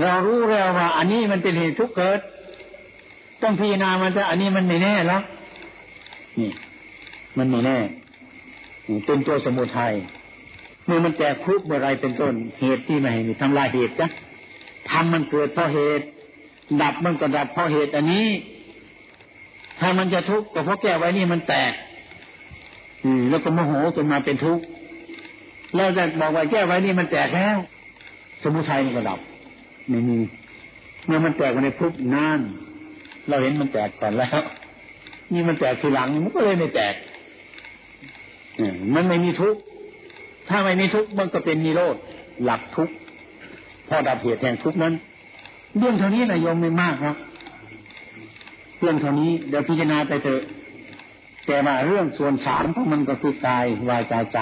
[0.00, 2.20] เรารู้แล้วว่า อันนี้มันเป็นเหตุทุกข์เกิด
[3.42, 5.22] ต้องพิจารณามันจะอันนี้มันไม่แน่แล้ว
[6.38, 6.50] นี่
[7.38, 7.78] มันไม่แน่
[9.06, 9.94] เป็นตัวสมุทัย
[10.86, 14.08] เมื่อมันแตกทุกเมื่อไรเป็นต้น เหตุที่ไม่ให้ทำลายเหตุจ้ะ
[14.90, 16.04] ทำมันเกิดเพราะเหตุ
[16.82, 18.28] ดับมันก็ดับเพราะเหตุอันนี้
[19.80, 21.72] ถ้ามันจะทุกข์ก็เพราะแก้ไว้นี่มันแตก
[23.04, 24.64] อืมแล้วก็โมโหจนมาเป็นทุกข์
[25.76, 27.58] เราจะบอกว่าแก้ไว้นี่มันแตกแล้ว
[28.42, 29.20] สมุทัยมันก็ดับ
[29.88, 30.18] ไม่มี
[31.06, 32.40] เมื่อมันแตกในทุกนาน
[33.28, 34.40] เราเห็นมันแตกก่อนแล้ว
[35.32, 36.94] นี่มันแตกทีหลังมันก็เลยไม่แตก
[38.94, 39.60] มันไม่มีทุกข์
[40.48, 41.96] ถ้าไม่มีทุกข์มันก็เป็นนิโรธ
[42.44, 42.94] หลักทุกข์
[43.88, 44.94] พอดับเหตุแห่งทุกข์นั้น
[45.78, 47.16] เรื่องเท่านี้นายโยมไม่มากครับ
[48.80, 50.42] เรื่องเท่านี้เดี๋ยวพิจารณาไปเถอะ
[51.46, 54.38] แต่ว่าเรื่องส่วนสามของมันก็คือกายวายใจใจ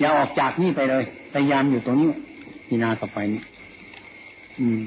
[0.00, 2.10] อย่าออกจากนี่ไปเลยพยายามอยู่ตรงนี้
[2.68, 3.40] พิจารณาต่อไปนี้
[4.60, 4.80] อืม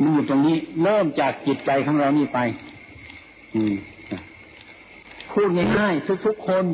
[0.00, 2.38] มันอยู่ตรงนี้ เริ่มจากจิตใจของเรานี่ไป
[3.54, 3.74] อืม
[5.30, 5.48] พูด
[5.78, 6.64] ง่ายๆทุกๆคน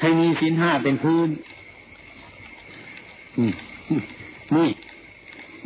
[0.00, 1.28] ให้มีสินห้าเป็นพื้น
[4.56, 4.68] นี่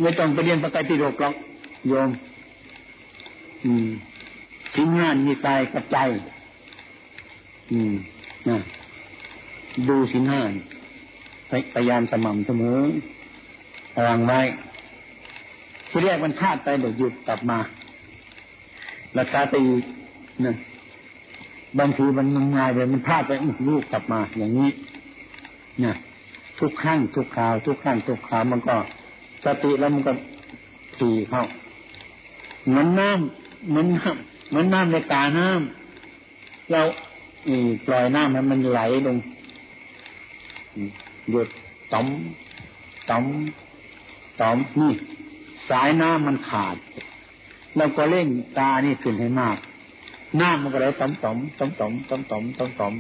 [0.01, 1.35] ไม่ต้องไปเรียนปกติโรกหรอก
[1.89, 2.11] โยม
[4.75, 5.99] สินห้ามีกายกับใจ
[7.75, 8.20] นะ
[9.89, 10.43] ดูสินห้า
[11.75, 12.79] พยายามสม่ำเสมอ
[13.97, 14.41] ระวังไว้
[15.91, 17.59] ที่แรกมันพลาดไปเดี๋ยวหยุดกลับมา
[19.19, 19.83] รักษาไปอีก
[20.45, 20.57] นะ
[21.79, 22.27] บางทีมัน
[22.57, 23.33] ง่ายเลยมันพลาดไป
[23.69, 24.71] ลูกกลับมา อย่างนี้
[25.85, 25.95] นะ
[26.61, 28.77] ทุกครั้งทุกคราว ทุกครั้งทุกคราวมันก็
[29.45, 30.13] สติแล้วมันก็
[30.97, 31.45] ทีเข้า
[32.67, 36.81] เหมือนน้ำเหมือนน้ำเหมือนน้ำในกาน้ำเรา
[37.87, 39.17] ปล่อยน้ำให้มันไหลลง
[41.31, 41.49] หยด
[41.93, 42.07] ต้อม
[43.11, 43.25] ต้อม
[44.41, 44.93] ต้อมนี่
[45.71, 46.77] สายน้ำมันขาด
[47.77, 48.29] เราก็เร่ง
[48.59, 49.57] ตานี่ขึ้นให้มาก
[50.41, 52.95] น้ำมันก็เลยต่อมต่อมต่อมต่อมต่อมต่อมต่อมต่อม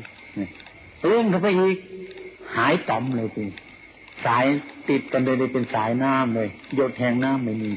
[1.06, 1.76] เร่งเข้าไปอีก
[2.56, 3.44] หายต่อมเลยสิ
[4.24, 4.44] สาย
[4.88, 7.70] ติดกันเลยเลยเป็นสายน้ำเลยหยดแทงน้ำไม่มี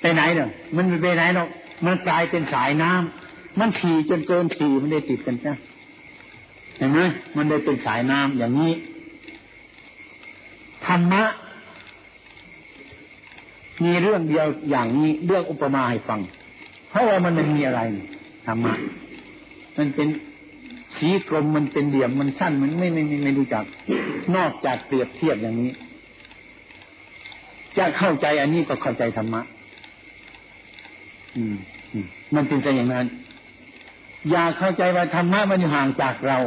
[0.00, 1.48] ไปไหนเนาะมันไปไหนเนาะ
[1.84, 3.23] มันกลายเป็นสายน้ำ
[3.58, 5.52] มันถี่จนเกินถี่มันได้ติดกันจ้ะ
[6.76, 7.00] เห็นไหม
[7.36, 8.72] มันได้เป็นสายน้ำอย่างนี้
[10.86, 11.24] ธรรมะ
[13.84, 16.20] มีเรื่องเดียวอย่างนี้เรื่องอุปมาให้ฟัง
[16.90, 17.80] เพราะว่ามันไม่มีอะไร
[18.46, 18.74] ธรรมะ
[19.78, 20.08] มันเป็น
[20.98, 23.64] สีกลมมันเป็นเหลี่ยมมันสั้นมันไม่ไม่ไม่ไม่รู้จัก
[24.36, 25.70] นอกจากเปรียบเทียบอย่างนี้
[27.78, 29.40] จะเข้าใจอันนี้ก็เข้าใจธรรมะ
[31.36, 31.56] อืม
[32.34, 33.06] มันเป็นใจอย่างนั้น
[34.30, 36.38] อย่าเข้าใจว่าธรรมะมันอยู่ห่างจากเรา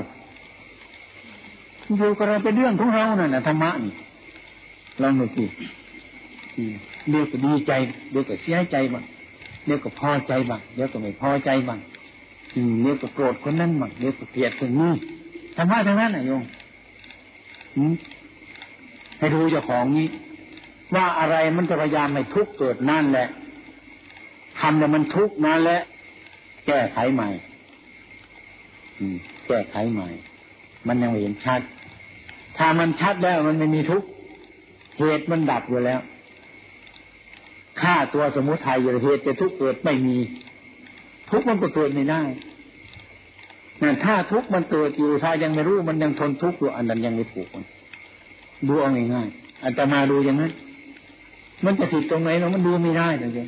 [1.98, 3.94] อยู่กับเราเป็นเรื่องของเรานั่นนะธรรมะนี่
[5.02, 5.46] ลองดูสิ
[7.10, 7.72] เดี๋ยวก็ดีใจ
[8.12, 9.04] เดี๋ยวก็เสียใจบ้าง
[9.66, 11.80] เดี๋ยวก็พอใจบ้างเดี๋ยวก็ไม่พอใจบ้าง
[12.82, 14.92] เดี๋ยวก็โกรธคนนั้นบ้างเดี๋ยวก็เกลียดคนนี้
[15.56, 16.44] ธรรมะทั้งนั้นนะโยม
[19.18, 20.08] ให้ดูเจ้าของนี้
[20.96, 23.28] ว่าอะไรมันจะพยายามให้ทุกข์เกิดนั่นแหละ
[24.60, 25.82] ทำแล้วมันทุกข์นั่นแหละ
[26.66, 27.30] แก้ไขใหม่
[29.48, 30.10] แก้ไขใหม่
[30.88, 31.62] มันยังไม่เห็นชัด
[32.58, 34.08] ถ้ามันชัดแล้วมันไม่มีทุกข์
[35.00, 36.00] เหตุมันดับอยู่แล้ว
[37.82, 40.18] ฆ่าตัวสมุทัยอยู่เหตุจะทุกข์เกิดไม่มี
[41.30, 42.22] ทุกข์มันก็เกิดไม่ได้
[43.82, 47.48] นั่นถ้าทุกข์มันเกิดอยู่ถ้ายังไม่รู้มันยังทนทุกข์อยู่อันนั้นยังไม่ถูก
[48.68, 50.52] ดูเอาง่ายๆอาจจะมาดูอย่างนั้น
[51.66, 53.48] มันจะผิดตรงไหนเนาะมันดูไม่ได้จริง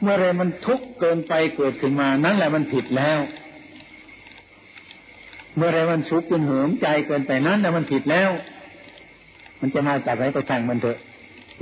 [0.00, 3.18] เมื่อไรมันทุกข์เกินไปเกิดขึ้นมา นั่นแหละมันผิดแล้ว
[5.58, 8.30] เมื่อไรมันสุขจนเหิมใจเกินไปนั้นแหละมันผิดแล้ว
[9.60, 10.98] มันจะมาจากไหนก็ช่างมันเถอะ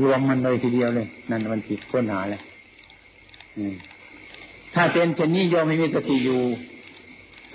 [0.03, 2.43] รวมมันเลยทีเดียวเลย นั่นมันผิดค้นหาเลย
[4.75, 6.43] ถ้าเป็นเช่นนี้โยมไม่มีสติอยู่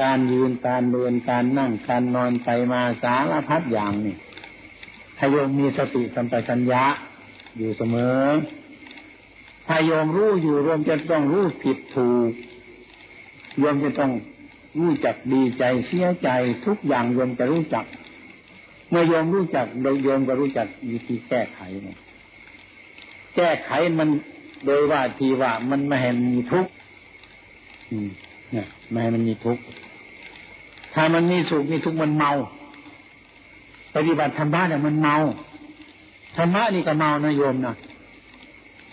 [0.01, 4.15] การยืนการเดินการนั่งการนอนไปมาสารพัดอย่างนี่
[5.17, 6.83] ถ้าโยมมีสติสัมปชัญญะ
[7.57, 8.25] อยู่เสมอ
[9.67, 12.31] ถ้าโยมรู้อยู่รวมจะต้องรู้ผิดถูก
[13.59, 14.11] โยมจะต้อง
[14.79, 16.29] รู้จักดีใจเสียใจ
[16.65, 17.85] ทุกอย่างโยมจะรู้จัก
[18.89, 21.97] เมื่อโยมรู้จักโดยโยมก็รู้จักวิธีแก้ไขเนี่ย
[23.35, 24.09] แก้ไขมัน
[24.65, 26.71] โดยว่าทีว่ามันไม่ให้มีทุกข์
[28.51, 29.63] เนี่ยไม่ให้มันมีทุกข์
[30.93, 32.31] ถ้ามันมีสุขมีทุกข์มันเมา
[33.95, 35.15] ปฏิบัติธรรมะเนี่ยมันเมา
[36.37, 37.75] ธรรมะนี่ก็เมานะโยมนะ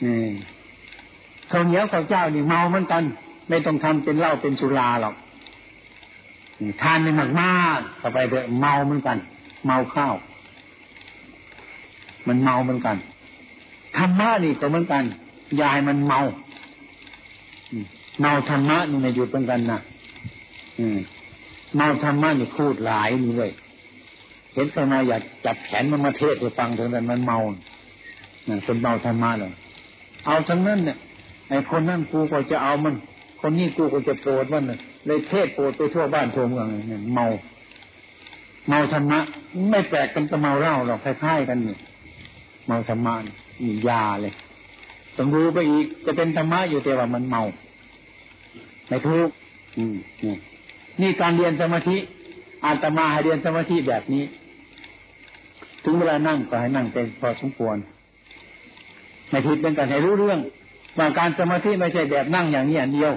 [0.04, 0.16] นี่
[1.50, 3.02] ข้าวเหนียวข้าวเจ้านี่เมาเหมือนกัน
[3.48, 5.14] ไม่ต้องทำเป็นเหล้าเป็นสุราหรอก
[6.82, 9.18] ทานในมากมากต่อไปเถอะเมาเหมือนกัน
[9.66, 10.14] เมาข้าว
[12.26, 12.96] มันเมาเหมือนกัน
[13.96, 15.04] ธรรมะนี่ก็เหมือนกัน
[15.62, 16.20] ยายมันเมา
[18.20, 19.80] เมาธรรมะนี่ไม่หยุดเหมือนกันนะ
[21.76, 23.50] เมาธรรมะนี่พูดหลายนี่เลย
[24.54, 27.38] เห็นใครมาอยากจับแขนมันมาเทศไปฟังเถึงนั้นมันเมา
[28.48, 29.52] นั่นเป็นเมาธรรมะเลย
[30.26, 30.96] เอาทั้งนั้นเนี่ย
[31.48, 32.94] ไอ้คนนั่นกูก็จะเอามัน
[33.40, 37.26] คนนี้กูก็จะโปรดมันเลยเทศโปรดไปทั่วบ้านทั่วเมืองเนี่ยเมา
[38.68, 39.20] เมาธรรมะ
[39.70, 41.78] ไม่แปลกกันกับเมาเหล้าหรอกคล้ายๆกันเนี่ย
[42.66, 43.14] เมาธรรมะ
[43.62, 44.34] นี่ยาเลย
[45.16, 47.42] ต้องรู้ไปอีกจะเป็นธรรมะอยู่แต่ว่ามันเมา
[48.88, 49.28] ไม่ทุก
[49.76, 50.34] อืมนี่
[51.01, 51.96] นี่การเรียนสมาธิ
[52.64, 54.24] อาตมาให้เรียนสมาธิแบบนี้
[55.84, 57.76] ถึงเวลานั่งก็ให้นั่งเป็นพอสมควร
[59.30, 60.38] ไม่ผิดเป็นการให้รู้เรื่อง
[60.99, 63.12] ว่าการสมาธิไม่ใช่แบบนั่งอย่างนี้อันเดียว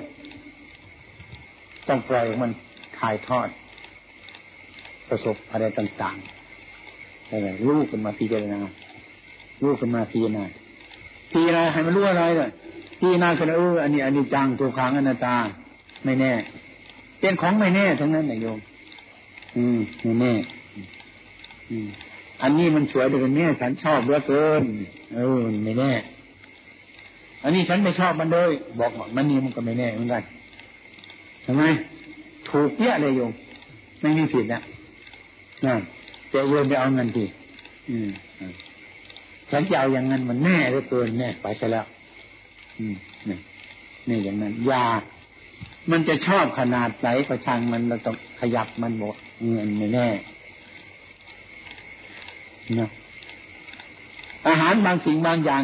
[1.88, 2.52] ต้องปล่อยมัน
[3.00, 3.48] ถ่ายทอด
[5.10, 8.60] ประสบอะไรต่างๆอะไรรู้ขึ้นมาพิจารณา
[9.62, 10.44] รู้ขึ้นมาพิจารณา
[11.32, 12.50] พิจารณาให้มันรู้อะไรเลย
[13.00, 15.36] พิจารณาขึ้นเอออันนี้อันนี้จังตัวขังอนัตตา
[16.06, 16.32] ไม่แน่
[17.20, 18.60] เป็นของไม่แน่ทั้งนั้นนายโยม
[19.58, 20.34] อืมไม่แน่
[21.70, 21.88] อืม
[22.42, 24.64] อันนี้มันสวยแต่เป็นแน่ฉันชอบเหลือเกิน
[25.16, 25.92] เออไม่แน่
[27.44, 30.24] อันนี้ฉันไม่ชอบมันเลยบอกมันนี่มันก็ไม่แน่เหมือนกัน
[31.46, 31.64] ทำไม
[32.50, 33.32] ถูกเยอะเลยโยม
[34.02, 34.62] ไม่มีผิดนะ
[35.66, 35.82] นั่น
[36.30, 37.26] แต่โยมไปเอาเงินที
[37.89, 38.10] อืม
[39.52, 41.86] ฉันจะเอาอย่างนั้นมันแน่เหลือเกินแน่ไปซะแล้ว
[42.80, 42.96] อืม
[43.30, 43.38] นี่
[44.10, 44.88] นี่อย่างนั้นยา
[45.92, 49.16] มันจะชอบขนาดไหนก็ช่างมันเราต้องขยับมันบอก
[49.52, 50.08] เงินไม่แน่
[52.80, 52.89] นะ
[54.48, 55.64] อาหารบางสิ่งบางอย่าง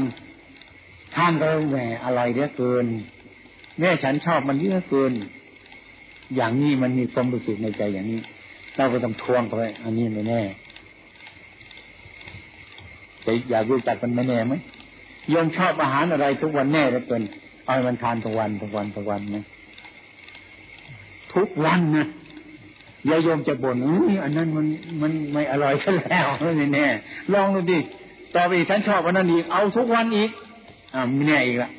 [1.15, 2.85] ท่านก็แหมอะไรเยอะเกิน
[3.79, 5.11] แม่ฉันชอบมันเยอะเกิน
[6.35, 8.19] อย่างนี้มันมีความรู้สึกในใจอย่างนี้
[8.77, 10.41] เราก็ต้องทวงเขาไปอันนี้ไม่แน่
[13.23, 14.53] แต่อยากรู้จักมันไม่แน่ไหม
[15.33, 17.23] ยมชอบอาหารอะไรทุกวันแน่เหลือเกิน
[17.65, 19.45] เอามันทานทุกวันทุกวันทุกวันนะ
[21.33, 22.07] ทุกวันนะ
[23.09, 24.65] ยายโยมจะบ่นอุ้ยอันนั้นมัน
[25.01, 26.87] มันไม่อร่อยซะแล้วไม่แน่
[27.33, 27.79] ลองดูดิ
[28.35, 30.29] ต่อไปฉันชอบอันนั้นอีกเอาทุกวันอีก
[30.93, 31.71] อ่าไม่แน่อีกละ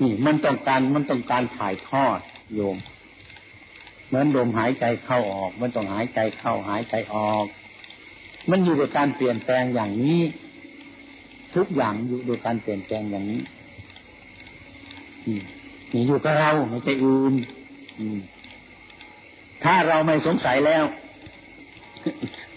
[0.00, 2.18] นี่มันต้องการมันต้องการถ่ายทอด
[2.54, 2.76] โยม
[4.14, 7.46] มือนลมหายใจเข้าออก มันต้องหายใจเข้าหายใจออก
[8.50, 10.20] มันอยู่ด้วยการเปลี่ยนแปลงอย่างนี้
[11.56, 13.40] ทุกอย่างอยู่ด้วยการเปลี่ยนแปลงอย่างนี้
[15.92, 17.34] นี่อยู่กับเราไม่ใช่อื่น
[19.64, 20.84] ถ้าเราไม่สงสัยแล้ว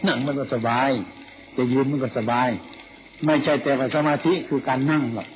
[0.08, 0.90] นั่งมันก็สบาย
[1.56, 2.50] จะยืนมันก็สบาย
[3.26, 5.28] ไม่ใช่แต่ว่าสมาธิคือการนั่งหรอก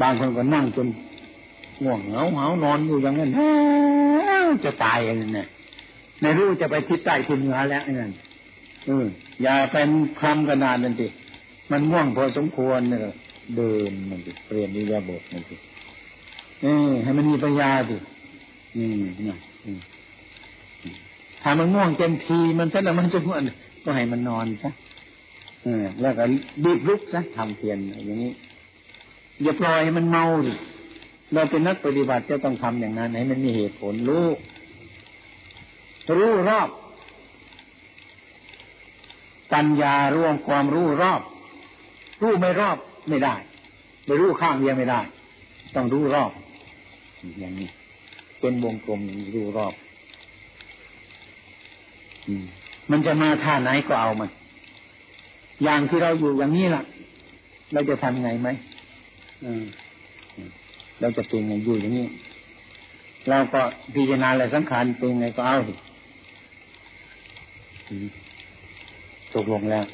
[0.00, 0.86] บางคนก็นั่งจน
[1.82, 3.30] ง่วงเหงาเหานอนอยู่อย่างนั้น
[4.64, 5.46] จะตายอย่างนั้นเนี่ย
[6.20, 8.12] ในรู้จะไปทิศใต้ทิศเหนือแล้วนั่น
[8.86, 9.06] เออ
[9.42, 11.06] อย่าเป็นคลำกระนาดนั่นสิ
[11.70, 13.00] มันง่วงพอสมควรเนี่ย
[13.56, 15.56] เดินมันสิเปลี่ยนนิยาบทมันสิ
[16.62, 17.96] เออให้มันมีปัญญาสิ
[18.76, 19.38] อืมเนี่ย
[21.42, 23.40] ถ้ามันง่วงเต็มทีมันซะแล้วมันจะง่วง
[23.84, 24.70] ก็ให้มันนอนซะ
[25.62, 26.24] เออแล้วก็
[26.64, 28.32] รีบลุกซะทำเพียรอย่างนี้
[29.42, 30.54] อย่าปล่อยให้มันเมาดิ
[31.34, 34.26] เราเป็นนักปฏิบัติจะต้องทำอย่างนั้นให้มันมีเหตุผลรู้
[36.18, 36.68] รู้รอบ
[39.52, 41.22] ปัญญาร่วมความรู้รอบ
[42.22, 42.78] รู้ไม่รอบ
[43.08, 43.34] ไม่ได้
[44.04, 45.00] ไปรู้ข้างเดียวไม่ได้
[45.74, 46.30] ต้องรู้รอบ
[47.40, 47.68] อย่างนี้
[48.40, 49.00] เป็นวงกลม
[49.36, 49.74] ดูรอบ
[52.90, 54.30] มันจะมาท่าไหนก็เอามัน
[55.62, 56.82] อย่างที่เราอยู่อย่างนี้ล่ะ
[57.72, 58.48] เราจะทำไงไหม
[61.00, 62.06] เราจะเป็นไงอยู่อย่างนี้
[63.28, 63.60] เราก็
[63.94, 65.74] พิจารณาและสังขารเป็นไงก็เอาสิ
[69.34, 69.84] ตกลงแล้ว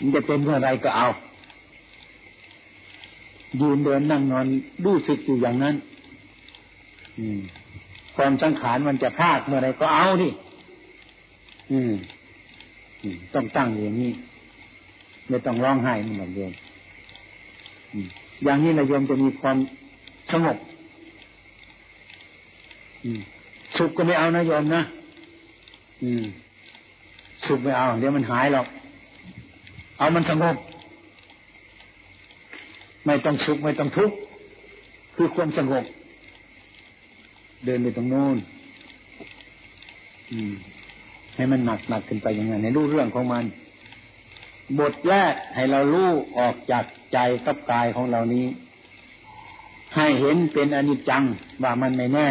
[0.00, 1.08] มันจะเป็นเมื่อไรก็เอา
[3.60, 4.46] ยืนเดินนั่งนอน
[4.84, 5.74] รู้สึกอยู่อย่างนั้น
[8.16, 10.28] ความสังขารมันจะพลาดเมื่อไรก็เอาดิ
[13.34, 14.12] ต้องตั้งอย่างนี้
[15.28, 16.52] ไม่ต้องร้องไห้มันหมดโยม
[18.44, 19.56] อย่างนี้นะโยมจะมีความ
[20.32, 20.56] สงบ
[23.76, 24.82] สุขก็ไม่เอานะโยมนะ
[27.46, 28.66] สุขไม่เอา เดี๋ยวมันหายหรอก
[29.98, 30.56] เอามันสงบ
[33.06, 34.16] ไม่ต้องสุขไม่ต้องทุกข์
[35.14, 35.84] คือความสงบ
[37.64, 38.36] เดินไปตรงโน้น
[41.36, 43.44] ให้มันหนักหนักขึ้นไปอย่างนั้นให้รู้เรื่องของมัน
[44.78, 48.46] บทแรกให้เรารู้ออกจากใจกับกายของเรานี้
[49.96, 51.22] ให้เห็นเป็นอนิจจัง
[51.62, 52.28] ว่ามันไม่แน่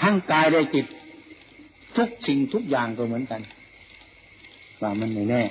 [0.00, 0.86] ทั้งกายได้จิต
[1.96, 3.40] ทุกสิ่งทุกอย่างก็เหมือนกัน
[4.82, 5.42] ว่ามันไม่แน่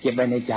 [0.00, 0.54] เก็บไว้ในใจ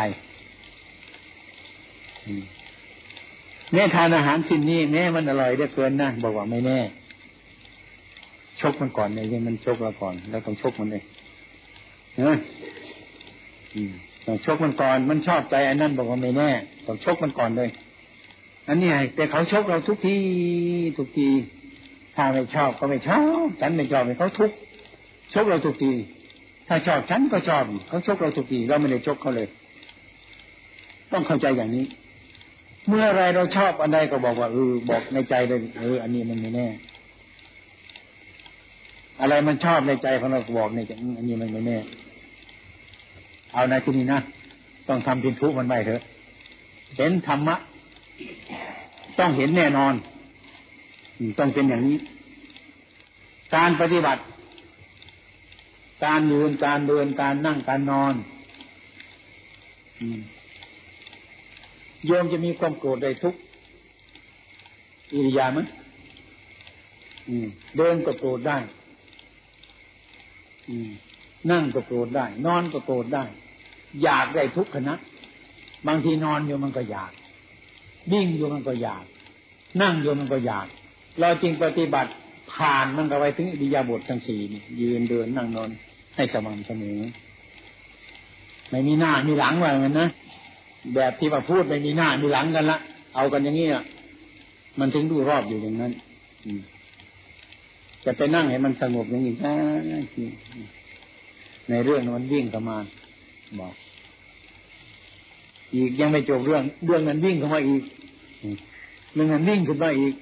[3.74, 6.80] แม่ทานอาหารชิ้นนี้แม่มันอร่อยได้เกินนะบอกว่าไม่แน่
[8.62, 11.04] ชกมันก่อนเนี่ยยังมันชกเราก่อนแล้วต้องชกมันเลย
[12.18, 12.38] เฮ้ย
[14.26, 16.50] ต้องชกมันก่อน มันชอบใจอันนั้นบอกว่าไม่แน่
[16.88, 17.70] ต้องชกมันก่อนเลย
[18.68, 20.18] อันนี้ไงแต่เขาชกเราทุกที
[20.98, 21.30] ทุกที
[22.16, 24.52] ถ้าไม่ชอบก็ไม่ชอบฉันไม่ชอบเขาทุก
[25.34, 25.92] ชกเราทุกที
[26.68, 29.48] ถ้าชอบฉันก็ชอบเขาชกเราทุกทีเราไม่ได้ชกเขาเลย
[31.12, 31.86] ต้องเข้าใจอย่างนี้
[32.88, 36.68] เมื่อไรเราชอบอันใดก็บอกว่าเออบอกในใจเลยเอออันนี้มันไม่แน่
[39.22, 41.78] อะไรมันชอบในใจของเราบอกในใจอันนี้มันไม่แน่
[43.54, 44.20] เอาในที่นี้นะ
[44.88, 46.02] ต้องทำพินทุมันไว้เถอะ
[46.98, 47.56] เห็นธรรมะ
[49.20, 49.94] ต้องเห็นแน่นอน
[51.40, 51.98] ต้องเป็นอย่างนี้
[53.56, 54.22] การปฏิบัติ
[56.06, 58.14] การยืน การเดิน การนั่ง การนอน
[62.06, 63.36] โยมจะมีความโกรธได้ทุก
[65.14, 65.68] อิริยามั้ย
[67.78, 68.58] เดินก็โกรธได้
[71.52, 73.24] นั่งก็โกรธได้ นอนก็โกรธได้
[74.04, 74.96] อยากได้ทุกขณะ
[75.88, 77.12] บางทีนอนอยู่มันก็อยาก
[78.12, 79.04] วิ่งอยู่มันก็อยาก
[79.82, 80.68] นั่งอยู่มันก็อยาก
[81.20, 82.12] เราจริงปฏิบัติ
[82.54, 84.40] ผ่านมันก็ไปถึงอิริยาบถทั้งสี่
[84.82, 85.70] ยืนเดินนั่งนอน
[86.16, 87.00] ให้สม่ำเสมอ
[88.70, 90.10] ไม่มีหน้ามีหลังว่างั้นนะ
[90.96, 92.80] แบบที่มาพูดไม่มีหน้ามีหลังกันละ
[93.16, 93.84] เอากันอย่างนี้อะ
[94.80, 95.92] มันถึงดูรอบอยู่อย่างนั้น
[98.06, 99.34] จะไปนั่งให้มันสงบอย่างนี้
[101.70, 102.78] ในเรื่องมันวิ่งเข้ามา
[103.60, 103.74] บอก
[105.76, 107.84] อีกยังไม่จบเรื่องเรื่องนั้นวิ่งเข้ามาอีก
[109.14, 110.14] เรื่องนั้นวิ่งขึ้นมาอีก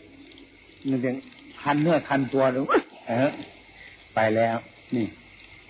[0.90, 1.16] มันยัง
[1.62, 2.66] คันเนื้อคันตัวหรือ
[3.08, 3.32] เออ
[4.16, 4.58] ไปแล้ว
[4.96, 5.08] นี่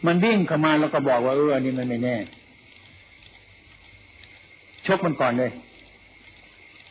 [0.06, 2.16] มันวิ่งเข้ามาแล้วก็บอกว่าเอออันนี้มันไม่แน่
[4.86, 5.52] ชกมันก่อนเลย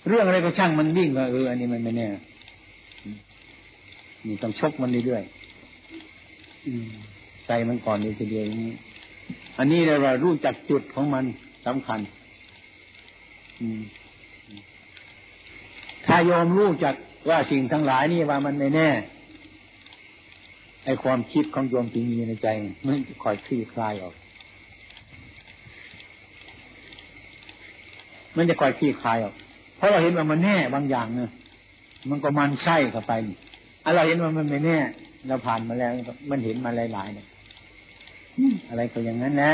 [0.08, 2.08] เรื่องอะไรก็ช่างมันวิ่งก็เอออันนี้มันไม่แน่
[4.26, 8.72] นี่ต้องชกมันเรื่อยๆใส่มันก่อนเลยทีเดียวนี้
[9.58, 11.24] อันนี้เรารู้จักจุดของมัน
[11.66, 12.00] สำคัญ
[16.06, 16.94] ถ้ายอมรู้จัก
[17.28, 18.90] ว่าสิ่งทั้งหลายนี่ว่ามันไม่แน่
[20.84, 22.48] ไอความคิดของโยมที่มีในใจ
[22.84, 24.14] มันจะคอยคลี่คลายออก
[28.36, 29.34] มันจะคอยคลี่คลายออก
[29.76, 31.32] เพราะเราเห็นว่ามันแน่บางอย่างเนะ
[32.10, 34.78] มันก็มันใช่เข้าไปอะไรเห็นว่ามันไม่แน่
[35.26, 35.90] เราผ่านมาแล้ว
[36.30, 37.26] มันเห็นมาหลายๆเนี่ย
[38.68, 39.52] อะไรก็อย่างนั้นแหละ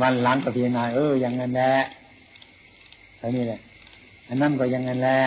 [0.00, 1.74] วันหลังก็พิจารณาเอออย่างนั้นแหละ
[3.18, 3.60] เท่านี้แหละ
[4.28, 5.20] อันนั้นก็อย่างนั้นแหละ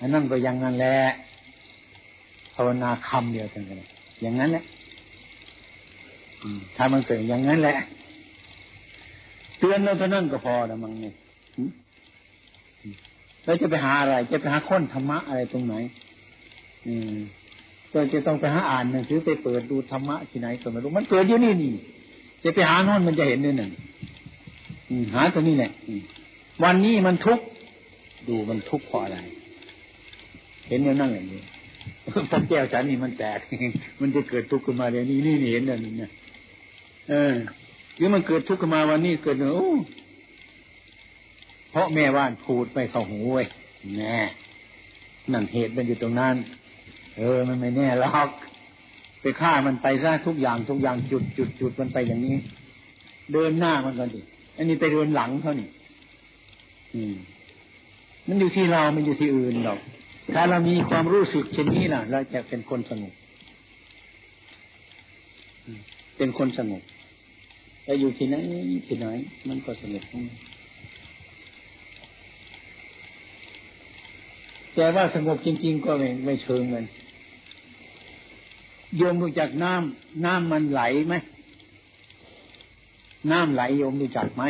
[0.00, 0.96] อันนั้นก็อย่างนั้นแหละ
[2.54, 3.88] ภาวนาคำเดียวกันเลย
[4.22, 4.64] อย่างนั้นแหละ
[6.76, 7.76] ถ้ามันเกิดอย่างนั้นแหละ
[9.58, 11.14] เตือนเราเท่านั้นก็พอล้วมั้งเนี่ย
[13.44, 15.74] แล้วจะไปหาอะไร จะไปหาค้นธรรมะอะไรตรงไหน
[16.86, 17.16] อืม
[17.92, 21.72] ก็จะต้องไปหาอ่านหนังสือไปเปิดดูธรรมะที่ไหนก็ไม่รู้มันเกิดอยู่นี่นี่
[22.44, 23.70] จะไปหาโน่นมันจะเห็นด้วยนั่น
[25.14, 25.72] หาตรงนี้แหละ
[26.62, 27.44] วันนี้มันทุกข์
[28.28, 29.18] ดูมันทุกข์เพราะอะไร
[30.68, 31.42] เห็นเนี่ยนั่งอย่างนี้
[32.30, 33.38] พอแก้วฉันนี่มันแตก
[34.00, 36.08] มันจะเกิดทุกข์ขึ้นมาเลยนี่นี่เห็นนั่นนี่
[37.10, 37.34] เออ
[37.96, 39.76] หรือมันเกิดทุกข์ขึ้นมาวันนี้เกิดเนอะ
[41.74, 43.46] เพราะแม่ว่านพูดไปเข้าหูเว้ย
[43.98, 44.18] แน่
[45.32, 46.36] นั่นเหตุมันอยู่ตรงนั้น
[47.16, 48.28] เออ มันไม่แน่หรอก
[49.20, 52.36] ไปฆ่ามันไปซะทุกอย่างทุกอย่างจุดจุดจุดมันไปอย่างนี้
[53.32, 54.20] เดินหน้ามันกันดิ
[54.56, 55.68] อันนี้ไปเดินหลังเขานี่
[56.94, 57.14] อืม
[58.28, 59.78] มันอยู่ที่เรา มันอยู่ที่อื่นหรอก
[60.34, 63.14] ถ้าเรามีความรู้สึกเช่นนี้นะเราจะเป็นคนสงบ
[66.16, 66.82] เป็นคนสงบ
[67.84, 68.36] แต่อยู่ที่ไหน
[68.86, 69.06] ที่ไหน
[69.48, 70.04] มันก็สงบ
[74.74, 76.84] แต่ว่าสงบจริง ๆ ก็ไม่ไม่เชิงมัน
[78.96, 81.14] โยมรู้จักน้ำน้ำมันไหลไหม
[83.30, 84.42] น้ำไหลโยมรู้จักไหม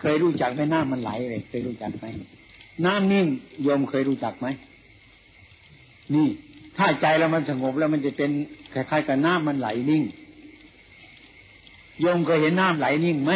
[0.00, 2.04] เคยรู้จักไหมน้ำมันไหลเลยเคยรู้จักไหม
[2.84, 3.26] น้ำนิ่ง
[3.62, 4.46] โยมเคยรู้จักไหม
[6.14, 6.28] นี่
[6.76, 8.30] ถ้าใจเรามันสงบแล้วมันจะเป็น
[8.74, 10.02] คล้ายๆกับน้ำมันไหลนิ่ง
[12.00, 13.32] โยมเคยเห็นน้ำไหลนิ่งไหม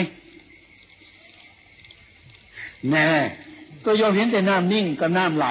[2.91, 3.07] แน่
[3.85, 5.47] ก็โยมเห็นแต่น้ำนิ่งกับน้ำไหล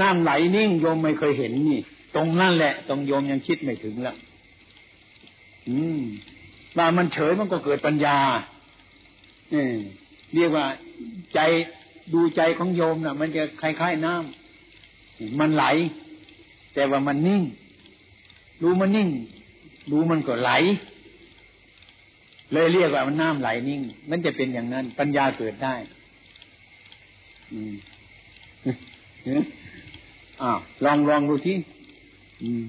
[0.00, 1.80] น้ำไหลนิ่งโยมไม่เคยเห็นนี่
[2.14, 4.14] ตรงนั่นแหละ ตรงโยมยังคิดไม่ถึงละ
[5.68, 6.00] อืม
[6.76, 8.18] ว่ามันเฉยมันก็เกิดปัญญา
[9.50, 9.56] เอ
[10.34, 10.66] เรียกว่า
[11.34, 11.40] ใจ
[12.14, 15.64] ดูใจของโยมนะ่ะ มันจะคล้ายๆน้ำมันไหล
[16.74, 17.42] แต่ว่ามันนิ่ง
[18.62, 19.08] ดูมันนิ่ง
[19.90, 20.50] ดูมันก็ไหล
[22.52, 25.74] เลยเรียกว่ามันน้ำไหลนิ่ง มันจะเป็นอย่างนั้น ปัญญาเกิดได้
[27.52, 27.74] อืม
[30.42, 31.56] อ้าวลองลองดูที่
[32.42, 32.62] อืม